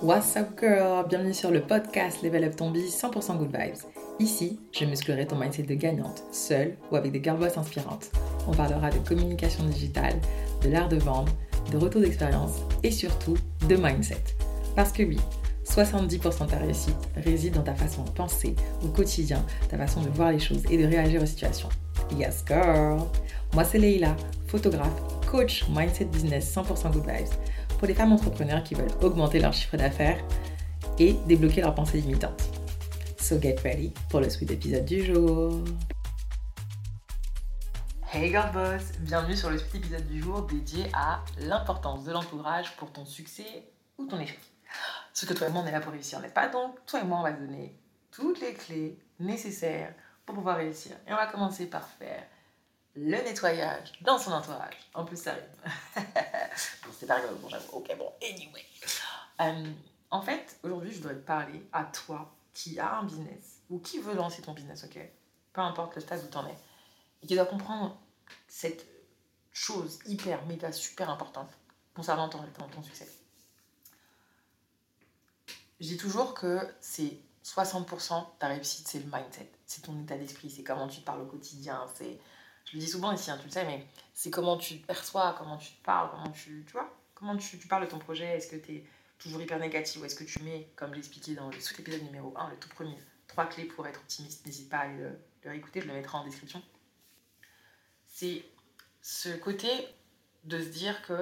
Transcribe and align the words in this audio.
What's 0.00 0.36
up 0.36 0.56
girl? 0.56 1.04
Bienvenue 1.08 1.34
sur 1.34 1.50
le 1.50 1.60
podcast 1.60 2.22
Level 2.22 2.44
Up 2.44 2.54
Ton 2.54 2.70
Biz 2.70 2.96
100% 2.96 3.36
Good 3.36 3.50
Vibes. 3.50 3.78
Ici, 4.20 4.60
je 4.70 4.84
musclerai 4.84 5.26
ton 5.26 5.34
mindset 5.34 5.64
de 5.64 5.74
gagnante, 5.74 6.22
seule 6.30 6.76
ou 6.92 6.96
avec 6.96 7.10
des 7.10 7.20
girl 7.20 7.42
inspirantes. 7.42 8.12
On 8.46 8.52
parlera 8.52 8.90
de 8.90 8.98
communication 9.00 9.64
digitale, 9.64 10.14
de 10.62 10.68
l'art 10.68 10.88
de 10.88 10.98
vendre, 10.98 11.32
de 11.72 11.78
retour 11.78 12.00
d'expérience 12.00 12.60
et 12.84 12.92
surtout 12.92 13.36
de 13.68 13.74
mindset. 13.74 14.22
Parce 14.76 14.92
que 14.92 15.02
oui, 15.02 15.18
70% 15.64 16.46
de 16.46 16.50
ta 16.52 16.58
réussite 16.58 17.08
réside 17.16 17.54
dans 17.54 17.64
ta 17.64 17.74
façon 17.74 18.04
de 18.04 18.10
penser 18.10 18.54
au 18.84 18.88
quotidien, 18.88 19.44
ta 19.68 19.76
façon 19.78 20.00
de 20.00 20.10
voir 20.10 20.30
les 20.30 20.38
choses 20.38 20.62
et 20.70 20.78
de 20.78 20.86
réagir 20.86 21.20
aux 21.20 21.26
situations. 21.26 21.70
Yes 22.16 22.44
girl 22.46 23.00
Moi 23.52 23.64
c'est 23.64 23.78
Leila, 23.78 24.14
photographe, 24.46 25.02
coach, 25.28 25.64
mindset 25.68 26.04
business 26.04 26.54
100% 26.54 26.92
good 26.92 27.04
vibes 27.04 27.34
pour 27.78 27.86
les 27.86 27.94
femmes 27.94 28.12
entrepreneurs 28.12 28.64
qui 28.64 28.74
veulent 28.74 28.90
augmenter 29.02 29.38
leur 29.38 29.52
chiffre 29.52 29.76
d'affaires 29.76 30.18
et 30.98 31.12
débloquer 31.26 31.60
leurs 31.60 31.74
pensées 31.74 32.00
limitantes. 32.00 32.42
So 33.20 33.40
get 33.40 33.56
ready 33.62 33.92
pour 34.10 34.20
le 34.20 34.28
sweet 34.28 34.50
épisode 34.50 34.84
du 34.84 35.04
jour. 35.04 35.62
Hey 38.12 38.30
girl 38.30 38.50
boss, 38.52 38.82
bienvenue 38.98 39.36
sur 39.36 39.50
le 39.50 39.58
sweet 39.58 39.76
épisode 39.76 40.06
du 40.08 40.20
jour 40.20 40.42
dédié 40.42 40.86
à 40.92 41.22
l'importance 41.38 42.04
de 42.04 42.10
l'entourage 42.10 42.74
pour 42.76 42.90
ton 42.90 43.04
succès 43.04 43.70
ou 43.96 44.06
ton 44.06 44.18
échec. 44.18 44.40
Ce 45.12 45.24
que 45.24 45.34
toi 45.34 45.46
et 45.46 45.50
moi 45.50 45.62
on 45.64 45.66
est 45.66 45.72
là 45.72 45.80
pour 45.80 45.92
réussir, 45.92 46.20
n'est 46.20 46.28
pas? 46.28 46.48
Donc 46.48 46.84
toi 46.84 47.00
et 47.00 47.04
moi 47.04 47.20
on 47.20 47.22
va 47.22 47.32
te 47.32 47.40
donner 47.40 47.78
toutes 48.10 48.40
les 48.40 48.54
clés 48.54 48.98
nécessaires 49.20 49.94
pour 50.26 50.34
pouvoir 50.34 50.56
réussir. 50.56 50.96
Et 51.06 51.12
on 51.12 51.16
va 51.16 51.26
commencer 51.26 51.66
par 51.66 51.86
faire 51.86 52.24
le 52.98 53.16
nettoyage 53.22 53.92
dans 54.00 54.18
son 54.18 54.32
entourage. 54.32 54.74
En 54.94 55.04
plus, 55.04 55.16
ça 55.16 55.32
rime. 55.32 55.44
bon, 56.84 56.90
c'est 56.98 57.06
pas 57.06 57.16
rigolo. 57.16 57.38
Ok, 57.72 57.96
bon, 57.96 58.12
anyway. 58.22 58.64
Euh, 59.40 59.72
en 60.10 60.22
fait, 60.22 60.58
aujourd'hui, 60.62 60.90
je 60.90 60.96
voudrais 60.96 61.14
te 61.14 61.26
parler 61.26 61.62
à 61.72 61.84
toi 61.84 62.34
qui 62.52 62.78
a 62.80 62.98
un 62.98 63.04
business 63.04 63.60
ou 63.70 63.78
qui 63.78 64.00
veut 64.00 64.14
lancer 64.14 64.42
ton 64.42 64.52
business, 64.52 64.84
ok? 64.84 64.98
Peu 65.52 65.60
importe 65.60 65.94
le 65.94 66.00
stade 66.00 66.24
où 66.24 66.30
tu 66.30 66.36
en 66.36 66.46
es. 66.46 66.56
Et 67.22 67.26
qui 67.26 67.34
doit 67.34 67.46
comprendre 67.46 67.96
cette 68.48 68.86
chose 69.52 70.00
hyper, 70.06 70.44
méga, 70.46 70.72
super 70.72 71.08
importante 71.10 71.50
concernant 71.94 72.28
ton, 72.28 72.38
ton, 72.56 72.68
ton 72.68 72.82
succès. 72.82 73.08
Je 75.80 75.86
dis 75.86 75.96
toujours 75.96 76.34
que 76.34 76.58
c'est 76.80 77.20
60% 77.44 78.24
ta 78.38 78.48
réussite, 78.48 78.88
c'est 78.88 78.98
le 78.98 79.04
mindset. 79.04 79.50
C'est 79.66 79.82
ton 79.82 79.98
état 80.00 80.16
d'esprit, 80.16 80.50
c'est 80.50 80.64
comment 80.64 80.88
tu 80.88 81.00
parles 81.00 81.22
au 81.22 81.26
quotidien, 81.26 81.86
c'est 81.94 82.18
je 82.70 82.76
le 82.76 82.80
dis 82.80 82.88
souvent 82.88 83.12
ici, 83.12 83.30
hein, 83.30 83.38
tu 83.38 83.46
le 83.46 83.52
sais, 83.52 83.64
mais 83.64 83.86
c'est 84.12 84.30
comment 84.30 84.58
tu 84.58 84.80
te 84.80 84.86
perçois, 84.86 85.34
comment 85.38 85.56
tu 85.56 85.70
te 85.72 85.84
parles, 85.84 86.10
comment 86.10 86.30
tu, 86.30 86.64
tu 86.66 86.72
vois, 86.72 86.94
comment 87.14 87.36
tu, 87.36 87.56
parles 87.56 87.86
de 87.86 87.90
ton 87.90 87.98
projet. 87.98 88.26
Est-ce 88.26 88.48
que 88.48 88.56
tu 88.56 88.76
es 88.76 88.84
toujours 89.18 89.40
hyper 89.40 89.58
négatif 89.58 90.02
ou 90.02 90.04
est-ce 90.04 90.14
que 90.14 90.24
tu 90.24 90.42
mets, 90.42 90.68
comme 90.76 90.92
j'ai 90.92 90.98
expliqué 90.98 91.34
dans 91.34 91.48
l'épisode 91.48 92.02
numéro 92.02 92.34
1, 92.36 92.50
le 92.50 92.56
tout 92.56 92.68
premier, 92.68 92.96
trois 93.26 93.46
clés 93.46 93.64
pour 93.64 93.86
être 93.86 94.00
optimiste? 94.00 94.44
N'hésite 94.44 94.68
pas 94.68 94.78
à 94.78 94.88
le, 94.88 95.18
le 95.44 95.50
réécouter, 95.50 95.80
je 95.80 95.86
le 95.86 95.94
mettrai 95.94 96.18
en 96.18 96.24
description. 96.24 96.62
C'est 98.06 98.44
ce 99.00 99.30
côté 99.36 99.68
de 100.44 100.58
se 100.60 100.68
dire 100.68 101.00
que 101.02 101.14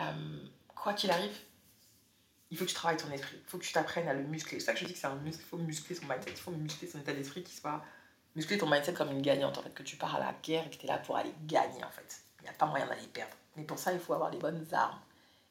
euh, 0.00 0.46
quoi 0.68 0.94
qu'il 0.94 1.10
arrive, 1.10 1.36
il 2.50 2.56
faut 2.56 2.64
que 2.64 2.70
tu 2.70 2.74
travailles 2.74 2.96
ton 2.96 3.10
esprit, 3.10 3.36
il 3.36 3.50
faut 3.50 3.58
que 3.58 3.64
tu 3.64 3.72
t'apprennes 3.72 4.08
à 4.08 4.14
le 4.14 4.22
muscler. 4.22 4.58
C'est 4.58 4.66
ça 4.66 4.72
que 4.72 4.80
je 4.80 4.86
dis 4.86 4.94
que 4.94 4.98
c'est 4.98 5.06
un 5.06 5.16
muscle, 5.16 5.42
il 5.42 5.48
faut 5.48 5.58
muscler 5.58 5.94
son 5.94 6.06
mindset, 6.06 6.30
il 6.30 6.36
faut 6.36 6.50
muscler 6.50 6.88
son 6.88 6.98
état 7.00 7.12
d'esprit 7.12 7.42
qui 7.42 7.54
soit 7.54 7.84
muscler 8.36 8.58
ton 8.58 8.68
mindset 8.68 8.94
comme 8.94 9.10
une 9.10 9.22
gagnante, 9.22 9.58
en 9.58 9.62
fait, 9.62 9.74
que 9.74 9.82
tu 9.82 9.96
pars 9.96 10.14
à 10.16 10.20
la 10.20 10.34
guerre 10.42 10.66
et 10.66 10.70
que 10.70 10.76
tu 10.76 10.86
es 10.86 10.88
là 10.88 10.98
pour 10.98 11.16
aller 11.16 11.34
gagner, 11.46 11.84
en 11.84 11.90
fait. 11.90 12.20
Il 12.40 12.44
n'y 12.44 12.48
a 12.48 12.52
pas 12.52 12.66
moyen 12.66 12.86
d'aller 12.86 13.06
perdre. 13.06 13.34
Mais 13.56 13.64
pour 13.64 13.78
ça, 13.78 13.92
il 13.92 13.98
faut 13.98 14.14
avoir 14.14 14.30
les 14.30 14.38
bonnes 14.38 14.66
armes. 14.72 15.00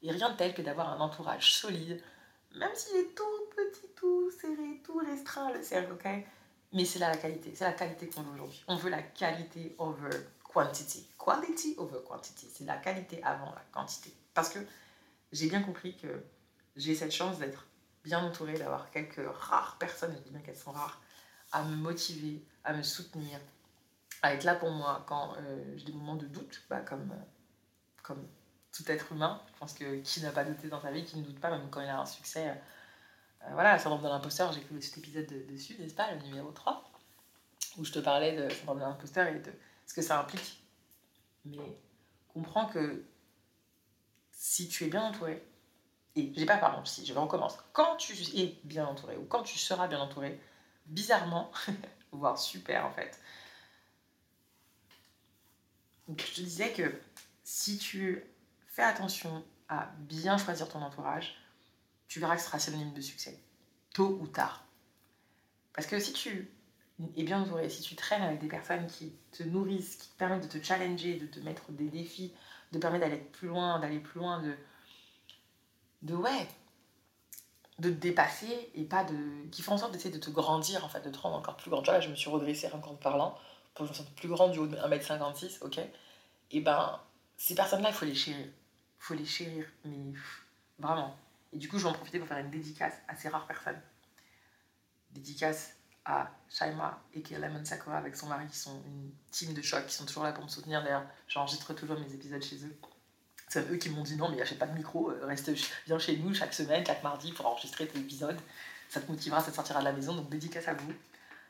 Et 0.01 0.11
rien 0.11 0.29
de 0.29 0.37
tel 0.37 0.53
que 0.53 0.61
d'avoir 0.61 0.89
un 0.89 0.99
entourage 0.99 1.53
solide, 1.53 2.01
même 2.55 2.73
s'il 2.73 2.95
est 2.95 3.15
tout 3.15 3.23
petit, 3.55 3.87
tout 3.95 4.31
serré, 4.31 4.81
tout 4.83 4.97
restreint, 4.97 5.51
le 5.51 5.61
cercle, 5.61 5.93
ok? 5.93 6.07
Mais 6.73 6.85
c'est 6.85 6.99
là 6.99 7.09
la 7.09 7.17
qualité. 7.17 7.53
C'est 7.55 7.65
la 7.65 7.73
qualité 7.73 8.07
qu'on 8.07 8.21
veut 8.21 8.33
aujourd'hui. 8.33 8.63
On 8.67 8.75
veut 8.75 8.89
la 8.89 9.01
qualité 9.01 9.75
over 9.77 10.09
quantity. 10.43 11.07
Quality 11.17 11.75
over 11.77 11.99
quantity. 12.07 12.47
C'est 12.51 12.63
la 12.65 12.77
qualité 12.77 13.21
avant 13.23 13.51
la 13.51 13.63
quantité. 13.71 14.13
Parce 14.33 14.49
que 14.49 14.59
j'ai 15.31 15.49
bien 15.49 15.61
compris 15.61 15.97
que 15.97 16.23
j'ai 16.75 16.95
cette 16.95 17.11
chance 17.11 17.39
d'être 17.39 17.65
bien 18.03 18.23
entourée, 18.23 18.53
d'avoir 18.53 18.89
quelques 18.91 19.21
rares 19.39 19.77
personnes, 19.77 20.13
je 20.15 20.21
dis 20.21 20.29
bien 20.31 20.39
qu'elles 20.41 20.57
sont 20.57 20.71
rares, 20.71 21.01
à 21.51 21.63
me 21.63 21.75
motiver, 21.75 22.43
à 22.63 22.73
me 22.73 22.83
soutenir, 22.83 23.39
à 24.21 24.33
être 24.33 24.43
là 24.43 24.55
pour 24.55 24.71
moi 24.71 25.03
quand 25.07 25.35
euh, 25.37 25.77
j'ai 25.77 25.85
des 25.85 25.93
moments 25.93 26.15
de 26.15 26.27
doute, 26.27 26.61
bah, 26.69 26.81
comme, 26.81 27.11
euh, 27.11 27.25
comme 28.03 28.27
tout 28.71 28.89
être 28.91 29.11
humain. 29.11 29.41
Je 29.53 29.59
pense 29.59 29.73
que 29.73 29.99
qui 30.01 30.21
n'a 30.21 30.31
pas 30.31 30.43
douté 30.43 30.67
dans 30.67 30.81
sa 30.81 30.91
vie, 30.91 31.03
qui 31.03 31.17
ne 31.17 31.23
doute 31.23 31.39
pas, 31.39 31.49
même 31.49 31.69
quand 31.69 31.81
il 31.81 31.87
a 31.87 31.99
un 31.99 32.05
succès. 32.05 32.49
Euh, 32.49 33.47
voilà, 33.53 33.73
le 33.73 33.79
syndrome 33.79 34.01
de 34.01 34.07
l'imposteur, 34.07 34.51
j'ai 34.51 34.61
fait 34.61 34.81
cet 34.81 34.97
épisode 34.97 35.27
dessus, 35.47 35.77
n'est-ce 35.79 35.95
pas, 35.95 36.11
le 36.11 36.21
numéro 36.21 36.51
3, 36.51 36.91
où 37.77 37.85
je 37.85 37.91
te 37.91 37.99
parlais 37.99 38.35
de 38.35 38.49
syndrome 38.49 38.79
de 38.79 38.83
l'imposteur 38.83 39.27
et 39.27 39.39
de 39.39 39.51
ce 39.85 39.93
que 39.93 40.01
ça 40.01 40.19
implique. 40.19 40.61
Mais 41.45 41.77
comprends 42.27 42.65
que 42.65 43.03
si 44.31 44.67
tu 44.67 44.85
es 44.85 44.87
bien 44.87 45.03
entouré, 45.03 45.45
et 46.15 46.33
j'ai 46.35 46.45
pas 46.45 46.57
pardon, 46.57 46.83
si 46.85 47.05
je 47.05 47.13
recommence, 47.13 47.57
quand 47.71 47.95
tu 47.97 48.13
es 48.37 48.59
bien 48.63 48.85
entouré 48.85 49.15
ou 49.17 49.23
quand 49.25 49.43
tu 49.43 49.57
seras 49.57 49.87
bien 49.87 49.99
entouré, 49.99 50.39
bizarrement, 50.89 51.51
voire 52.11 52.37
super 52.37 52.85
en 52.85 52.91
fait. 52.91 53.19
Donc 56.07 56.21
je 56.27 56.35
te 56.35 56.41
disais 56.41 56.73
que 56.73 56.99
si 57.43 57.77
tu 57.77 58.23
fais 58.67 58.83
attention 58.83 59.43
à 59.67 59.91
bien 59.99 60.37
choisir 60.37 60.67
ton 60.67 60.81
entourage, 60.81 61.35
tu 62.07 62.19
verras 62.19 62.35
que 62.35 62.41
ce 62.41 62.47
sera 62.47 62.59
synonyme 62.59 62.93
de 62.93 63.01
succès, 63.01 63.39
tôt 63.93 64.17
ou 64.19 64.27
tard. 64.27 64.65
Parce 65.73 65.87
que 65.87 65.99
si 65.99 66.13
tu 66.13 66.51
es 67.15 67.23
bien 67.23 67.41
entouré, 67.41 67.69
si 67.69 67.81
tu 67.81 67.95
traînes 67.95 68.23
avec 68.23 68.39
des 68.39 68.47
personnes 68.47 68.87
qui 68.87 69.13
te 69.31 69.43
nourrissent, 69.43 69.95
qui 69.95 70.09
te 70.09 70.17
permettent 70.17 70.51
de 70.51 70.59
te 70.59 70.63
challenger, 70.63 71.17
de 71.17 71.27
te 71.27 71.39
mettre 71.39 71.71
des 71.71 71.89
défis, 71.89 72.33
de 72.71 72.79
permettre 72.79 73.05
d'aller 73.05 73.21
plus 73.21 73.47
loin, 73.47 73.79
d'aller 73.79 73.99
plus 73.99 74.19
loin, 74.19 74.41
de, 74.41 74.55
de 76.01 76.15
ouais, 76.15 76.47
de 77.79 77.89
te 77.89 77.95
dépasser 77.95 78.71
et 78.75 78.83
pas 78.83 79.03
de. 79.03 79.47
qui 79.51 79.61
font 79.61 79.73
en 79.73 79.77
sorte 79.77 79.93
d'essayer 79.93 80.13
de 80.13 80.19
te 80.19 80.29
grandir, 80.29 80.83
en 80.83 80.89
fait, 80.89 81.01
de 81.01 81.09
te 81.09 81.17
rendre 81.17 81.37
encore 81.37 81.57
plus 81.57 81.71
grand. 81.71 81.81
Tu 81.81 81.85
vois, 81.85 81.95
là, 81.95 82.01
je 82.01 82.09
me 82.09 82.15
suis 82.15 82.29
redressée 82.29 82.67
rien 82.67 82.79
qu'en 82.79 82.95
parlant 82.95 83.37
pour 83.73 83.85
que 83.85 83.93
je 83.93 83.99
me 83.99 84.05
sente 84.05 84.13
plus 84.15 84.27
grande 84.27 84.51
du 84.51 84.59
haut 84.59 84.67
de 84.67 84.75
1m56, 84.75 85.63
ok 85.63 85.79
Et 86.51 86.61
ben, 86.61 86.99
ces 87.37 87.55
personnes-là, 87.55 87.89
il 87.89 87.95
faut 87.95 88.05
les 88.05 88.15
chérir. 88.15 88.45
Il 88.45 89.03
faut 89.03 89.13
les 89.13 89.25
chérir, 89.25 89.65
mais 89.85 90.13
vraiment. 90.77 91.15
Et 91.53 91.57
du 91.57 91.69
coup, 91.69 91.77
je 91.79 91.83
vais 91.83 91.89
en 91.89 91.93
profiter 91.93 92.19
pour 92.19 92.27
faire 92.27 92.37
une 92.37 92.51
dédicace 92.51 92.95
à 93.07 93.15
ces 93.15 93.29
rares 93.29 93.47
personnes. 93.47 93.81
Dédicace 95.11 95.75
à 96.05 96.29
Shaima 96.49 97.01
et 97.13 97.23
Lemon 97.35 97.63
Sakura 97.63 97.97
avec 97.97 98.15
son 98.15 98.27
mari, 98.27 98.47
qui 98.47 98.57
sont 98.57 98.81
une 98.85 99.11
team 99.31 99.53
de 99.53 99.61
choc, 99.61 99.85
qui 99.87 99.93
sont 99.93 100.05
toujours 100.05 100.23
là 100.23 100.33
pour 100.33 100.43
me 100.43 100.49
soutenir. 100.49 100.83
D'ailleurs, 100.83 101.05
j'enregistre 101.27 101.73
toujours 101.73 101.99
mes 101.99 102.13
épisodes 102.13 102.43
chez 102.43 102.65
eux. 102.65 102.77
C'est 103.49 103.67
eux 103.71 103.77
qui 103.77 103.89
m'ont 103.89 104.03
dit 104.03 104.15
non, 104.15 104.29
mais 104.29 104.39
achète 104.41 104.59
pas 104.59 104.67
de 104.67 104.75
micro, 104.75 105.09
euh, 105.09 105.25
reste, 105.25 105.51
viens 105.87 105.97
chez 105.97 106.15
nous 106.17 106.33
chaque 106.35 106.53
semaine, 106.53 106.85
chaque 106.85 107.01
mardi 107.01 107.31
pour 107.31 107.47
enregistrer 107.47 107.87
tes 107.87 107.97
épisodes. 107.97 108.37
Ça 108.89 109.01
te 109.01 109.11
motivera, 109.11 109.41
ça 109.41 109.49
te 109.49 109.55
sortira 109.55 109.79
de 109.79 109.85
la 109.85 109.91
maison. 109.91 110.15
Donc 110.15 110.29
dédicace 110.29 110.67
à 110.67 110.75
vous. 110.75 110.93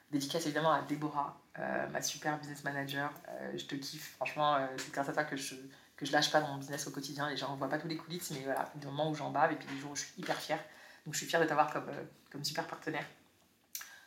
Dédicace 0.09 0.45
évidemment 0.45 0.71
à 0.71 0.81
Déborah, 0.81 1.37
euh, 1.59 1.87
ma 1.89 2.01
super 2.01 2.37
business 2.39 2.63
manager. 2.63 3.11
Euh, 3.27 3.51
je 3.55 3.65
te 3.65 3.75
kiffe. 3.75 4.13
Franchement, 4.15 4.65
c'est 4.77 4.91
grâce 4.93 5.09
à 5.09 5.13
toi 5.13 5.25
que 5.25 5.35
je, 5.35 5.55
que 5.97 6.05
je 6.05 6.11
lâche 6.13 6.31
pas 6.31 6.39
dans 6.39 6.47
mon 6.47 6.57
business 6.57 6.87
au 6.87 6.91
quotidien. 6.91 7.29
Les 7.29 7.35
gens 7.35 7.51
ne 7.51 7.57
voient 7.57 7.69
pas 7.69 7.77
tous 7.77 7.89
les 7.89 7.97
coulisses, 7.97 8.31
mais 8.31 8.43
voilà, 8.45 8.71
des 8.75 8.85
moments 8.87 9.11
où 9.11 9.15
j'en 9.15 9.29
bave 9.29 9.51
et 9.51 9.55
puis 9.55 9.67
des 9.67 9.77
jours 9.77 9.91
où 9.91 9.95
je 9.95 10.05
suis 10.05 10.13
hyper 10.17 10.37
fière. 10.37 10.59
Donc 11.05 11.13
je 11.13 11.19
suis 11.19 11.27
fière 11.27 11.41
de 11.41 11.47
t'avoir 11.47 11.71
comme, 11.71 11.91
comme 12.31 12.45
super 12.45 12.65
partenaire. 12.65 13.05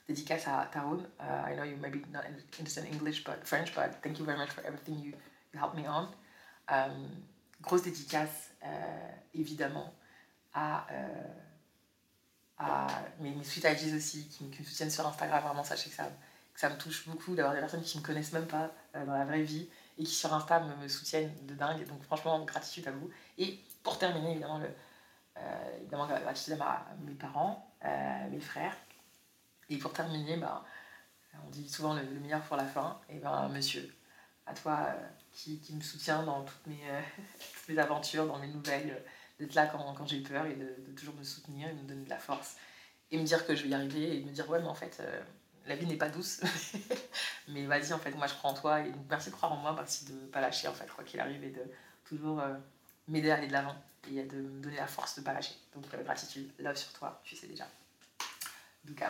Dédicace 0.08 0.48
à 0.48 0.66
Tarun. 0.72 1.00
I 1.20 1.54
know 1.54 1.64
you 1.64 1.76
maybe 1.76 2.02
not 2.10 2.20
understand 2.58 2.86
English 2.91 3.22
but 3.22 3.44
French, 3.44 3.75
but 3.75 4.00
thank 4.02 4.19
you 4.19 4.25
very 4.25 4.38
much 4.38 4.50
for 4.50 4.64
everything 4.64 4.98
you, 4.98 5.12
you 5.52 5.60
helped 5.60 5.76
me 5.76 5.86
on. 5.86 6.08
Um, 6.69 7.22
grosse 7.62 7.83
dédicace, 7.83 8.50
euh, 8.64 9.12
évidemment, 9.35 9.94
à, 10.53 10.87
euh, 10.93 11.29
à 12.59 12.87
mes, 13.20 13.43
sweet 13.43 13.64
IGs 13.64 13.97
aussi, 13.97 14.29
qui, 14.29 14.44
me 14.44 14.53
soutiennent 14.64 14.91
sur 14.91 15.06
Instagram. 15.06 15.43
Vraiment, 15.43 15.64
sachez 15.64 15.88
que 15.88 15.97
ça, 15.97 16.11
que 16.53 16.61
ça 16.61 16.69
me 16.69 16.76
touche 16.76 17.09
beaucoup 17.09 17.35
d'avoir 17.35 17.55
des 17.55 17.61
personnes 17.61 17.82
qui 17.82 17.97
ne 17.97 18.03
me 18.03 18.06
connaissent 18.06 18.32
même 18.32 18.47
pas 18.47 18.70
euh, 18.97 19.06
dans 19.06 19.14
la 19.14 19.25
vraie 19.25 19.43
vie 19.43 19.69
et 19.99 20.05
qui 20.05 20.12
sur 20.12 20.32
Insta 20.35 20.61
me, 20.61 20.88
soutiennent 20.88 21.32
de 21.47 21.55
dingue. 21.55 21.87
Donc, 21.87 22.03
franchement, 22.03 22.44
gratitude 22.44 22.87
à 22.88 22.91
vous. 22.91 23.11
Et 23.38 23.59
pour 23.82 23.99
terminer, 23.99 24.32
évidemment, 24.32 24.58
le, 24.58 24.69
évidemment 25.81 26.06
gratitude 26.06 26.58
à, 26.61 26.87
mes 27.00 27.15
parents, 27.15 27.73
mes 28.31 28.41
frères. 28.41 28.76
Et 29.70 29.79
pour 29.79 29.93
terminer, 29.93 30.37
bah, 30.37 30.65
on 31.47 31.50
dit 31.50 31.69
souvent 31.69 31.94
le, 31.94 32.03
meilleur 32.20 32.43
pour 32.43 32.56
la 32.56 32.65
fin. 32.65 33.00
Et 33.08 33.19
ben, 33.19 33.49
monsieur, 33.49 33.94
à 34.47 34.55
toi 34.55 34.94
qui, 35.32 35.61
me 35.75 35.81
soutient 35.81 36.23
dans 36.23 36.44
toutes 36.44 36.67
mes, 36.67 36.81
euh, 36.88 37.00
toutes 37.55 37.69
mes, 37.75 37.79
aventures, 37.79 38.26
dans 38.26 38.38
mes 38.38 38.49
nouvelles, 38.49 38.90
euh, 38.90 39.00
d'être 39.38 39.55
là 39.55 39.67
quand, 39.67 39.94
quand 39.94 40.06
j'ai 40.06 40.20
peur 40.20 40.46
et 40.46 40.55
de, 40.55 40.93
toujours 40.96 41.14
me 41.14 41.25
soutenir 41.25 41.69
et 41.69 41.73
me 41.73 41.82
donner 41.82 42.05
de 42.05 42.11
la 42.11 42.19
force 42.19 42.56
et 43.11 43.19
me 43.19 43.25
dire 43.25 43.46
que 43.46 43.55
je 43.55 43.64
vais 43.64 43.70
y 43.70 43.75
arriver 43.75 44.17
et 44.17 44.25
me 44.25 44.31
dire 44.31 44.49
ouais 44.49 44.61
mais 44.61 44.69
en 44.69 44.75
fait 44.75 44.99
euh, 45.00 45.23
la 45.67 45.75
vie 45.75 45.87
n'est 45.87 45.96
pas 45.96 46.08
douce 46.08 46.40
mais 47.49 47.67
vas-y 47.67 47.93
en 47.93 47.99
fait 47.99 48.12
moi 48.12 48.26
je 48.26 48.34
crois 48.34 48.50
en 48.50 48.55
toi 48.55 48.81
et 48.81 48.90
donc 48.90 49.05
merci 49.08 49.31
de 49.31 49.34
croire 49.34 49.52
en 49.52 49.56
moi 49.56 49.73
merci 49.73 50.05
de 50.05 50.12
ne 50.12 50.26
pas 50.26 50.40
lâcher 50.40 50.69
en 50.69 50.75
fait 50.75 50.88
quoi 50.90 51.02
qu'il 51.02 51.19
arrive 51.19 51.43
et 51.43 51.50
de 51.50 51.62
toujours 52.05 52.43
m'aider 53.08 53.31
à 53.31 53.37
aller 53.37 53.49
de 53.49 53.52
l'avant 53.52 53.75
et 54.11 54.23
de 54.23 54.37
me 54.37 54.61
donner 54.61 54.76
la 54.76 54.87
force 54.87 55.17
de 55.17 55.20
ne 55.20 55.26
pas 55.26 55.32
lâcher. 55.32 55.55
Donc 55.75 55.84
euh, 55.94 56.02
gratitude, 56.02 56.50
love 56.58 56.76
sur 56.76 56.93
toi, 56.93 57.20
tu 57.25 57.37
sais 57.37 57.46
déjà. 57.46 57.69
Donc 58.84 59.02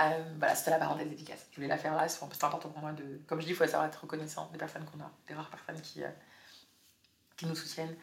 euh, 0.00 0.34
voilà, 0.38 0.54
c'était 0.54 0.70
la 0.70 0.78
parenthèse 0.78 1.10
efficace. 1.10 1.46
Je 1.50 1.56
voulais 1.56 1.68
la 1.68 1.78
faire 1.78 1.94
là, 1.94 2.08
c'est 2.08 2.22
important 2.24 2.68
pour 2.68 2.78
moi 2.78 2.92
de. 2.92 3.20
Comme 3.26 3.40
je 3.40 3.46
dis, 3.46 3.52
il 3.52 3.56
faut 3.56 3.64
savoir 3.64 3.86
être 3.86 4.00
reconnaissant 4.02 4.48
des 4.52 4.58
personnes 4.58 4.84
qu'on 4.84 5.00
a, 5.00 5.10
des 5.28 5.34
rares 5.34 5.50
personnes 5.50 5.80
qui, 5.80 6.02
euh, 6.04 6.08
qui 7.36 7.46
nous 7.46 7.54
soutiennent. 7.54 7.96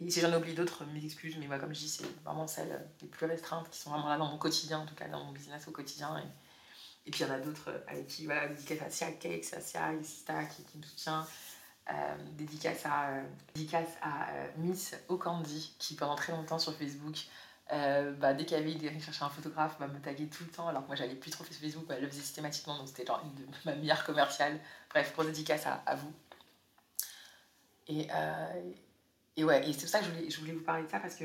et 0.00 0.10
si 0.10 0.20
j'en 0.20 0.32
oublie 0.34 0.54
d'autres, 0.54 0.84
mes 0.86 1.04
excuses, 1.04 1.36
mais 1.38 1.46
moi, 1.46 1.58
comme 1.58 1.74
je 1.74 1.80
dis, 1.80 1.88
c'est 1.88 2.04
vraiment 2.24 2.46
celles 2.46 2.86
les 3.00 3.08
plus 3.08 3.26
restreintes 3.26 3.70
qui 3.70 3.78
sont 3.78 3.90
vraiment 3.90 4.08
là 4.08 4.18
dans 4.18 4.28
mon 4.28 4.38
quotidien, 4.38 4.80
en 4.80 4.86
tout 4.86 4.94
cas 4.94 5.08
dans 5.08 5.24
mon 5.24 5.32
business 5.32 5.66
au 5.68 5.70
quotidien. 5.70 6.18
Et, 6.18 7.08
et 7.08 7.10
puis 7.10 7.20
il 7.22 7.26
y 7.26 7.30
en 7.30 7.34
a 7.34 7.38
d'autres 7.38 7.84
avec 7.88 8.06
qui, 8.06 8.26
voilà, 8.26 8.48
dédicace 8.48 8.82
à 8.82 8.90
Sia 8.90 9.12
Cakes, 9.12 9.54
à 9.54 9.60
Sia, 9.60 9.92
Sista 10.02 10.44
qui, 10.44 10.64
qui 10.64 10.78
me 10.78 10.82
soutient. 10.82 11.26
Euh, 11.90 12.16
dédicace 12.38 12.86
à, 12.86 13.08
euh, 13.08 13.22
dédicace 13.54 13.88
à 14.02 14.30
euh, 14.30 14.46
Miss 14.58 14.94
Okandi 15.08 15.74
qui 15.80 15.96
pendant 15.96 16.14
très 16.14 16.32
longtemps 16.32 16.60
sur 16.60 16.72
Facebook 16.74 17.16
bah, 17.72 18.34
dès 18.34 18.44
idée 18.44 19.00
chercher 19.00 19.24
un 19.24 19.28
photographe 19.28 19.76
bah, 19.80 19.86
me 19.86 19.98
taguait 19.98 20.26
tout 20.26 20.44
le 20.44 20.50
temps 20.50 20.68
alors 20.68 20.82
que 20.82 20.88
moi 20.88 20.96
j'allais 20.96 21.14
plus 21.14 21.30
trop 21.30 21.44
sur 21.44 21.54
Facebook 21.54 21.84
elle 21.88 22.02
le 22.02 22.08
faisait 22.08 22.20
systématiquement 22.20 22.76
donc 22.76 22.88
c'était 22.88 23.06
genre 23.06 23.22
une 23.24 23.34
de 23.34 23.50
ma 23.64 23.74
meilleure 23.74 24.04
commerciale 24.04 24.60
bref 24.90 25.12
gros 25.14 25.24
dédicace 25.24 25.66
à, 25.66 25.94
vous 25.94 26.12
et, 27.88 28.08
et 29.36 29.44
ouais 29.44 29.66
et 29.66 29.72
c'est 29.72 29.80
pour 29.80 29.88
ça 29.88 30.00
que 30.00 30.04
je 30.04 30.10
voulais, 30.10 30.30
je 30.30 30.38
voulais 30.40 30.52
vous 30.52 30.62
parler 30.62 30.84
de 30.84 30.90
ça 30.90 31.00
parce 31.00 31.14
que 31.14 31.24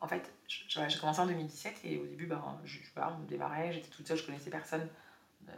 en 0.00 0.08
fait 0.08 0.28
j'ai 0.48 0.98
commencé 0.98 1.20
en 1.20 1.26
2017 1.26 1.80
et 1.84 1.98
au 1.98 2.06
début 2.06 2.26
bah, 2.26 2.42
je, 2.64 2.78
je, 2.78 2.90
on 2.96 3.24
démarrait 3.28 3.72
j'étais 3.72 3.88
toute 3.88 4.08
seule 4.08 4.16
je 4.16 4.26
connaissais 4.26 4.50
personne 4.50 4.88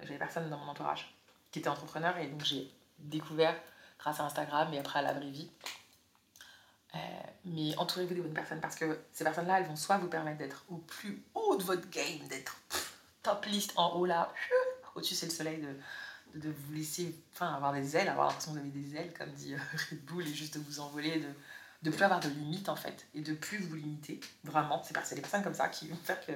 j'avais 0.02 0.18
personne 0.18 0.50
dans 0.50 0.58
mon 0.58 0.68
entourage 0.68 1.14
qui 1.50 1.60
était 1.60 1.68
entrepreneur 1.68 2.16
et 2.18 2.26
donc 2.26 2.44
j'ai 2.44 2.70
découvert 2.98 3.54
grâce 3.98 4.20
à 4.20 4.24
Instagram 4.24 4.72
et 4.72 4.78
après 4.78 4.98
à 5.00 5.02
la 5.02 5.12
vraie 5.12 5.30
vie. 5.30 5.50
Euh, 7.48 7.52
mais 7.54 7.76
entourez-vous 7.76 8.14
des 8.14 8.20
bonnes 8.20 8.34
personnes 8.34 8.60
parce 8.60 8.76
que 8.76 8.98
ces 9.12 9.24
personnes-là, 9.24 9.60
elles 9.60 9.66
vont 9.66 9.76
soit 9.76 9.98
vous 9.98 10.08
permettre 10.08 10.38
d'être 10.38 10.64
au 10.68 10.76
plus 10.76 11.22
haut 11.34 11.56
de 11.56 11.62
votre 11.62 11.88
game, 11.90 12.26
d'être 12.28 12.56
top 13.22 13.44
list 13.46 13.72
en 13.76 13.94
haut 13.96 14.06
là, 14.06 14.32
au-dessus 14.94 15.14
c'est 15.14 15.26
le 15.26 15.32
soleil, 15.32 15.60
de, 15.60 16.40
de, 16.40 16.50
vous 16.50 16.72
laisser 16.72 17.14
enfin, 17.34 17.54
avoir 17.54 17.72
des 17.72 17.96
ailes, 17.96 18.08
avoir 18.08 18.28
l'impression 18.28 18.52
que 18.52 18.58
vous 18.58 18.64
avez 18.64 18.78
des 18.78 18.96
ailes, 18.96 19.12
comme 19.16 19.30
dit 19.32 19.54
euh, 19.54 19.58
Red 19.90 20.04
Bull, 20.04 20.26
et 20.26 20.34
juste 20.34 20.54
de 20.54 20.62
vous 20.62 20.80
envoler, 20.80 21.20
de 21.20 21.28
ne 21.84 21.90
plus 21.90 22.04
avoir 22.04 22.20
de 22.20 22.28
limites 22.28 22.68
en 22.68 22.76
fait, 22.76 23.06
et 23.14 23.20
de 23.20 23.34
plus 23.34 23.58
vous 23.58 23.76
limiter, 23.76 24.20
vraiment. 24.44 24.82
C'est 24.82 25.14
des 25.14 25.20
personnes 25.20 25.44
comme 25.44 25.54
ça 25.54 25.68
qui 25.68 25.88
vont 25.88 25.96
faire 25.96 26.20
que, 26.24 26.32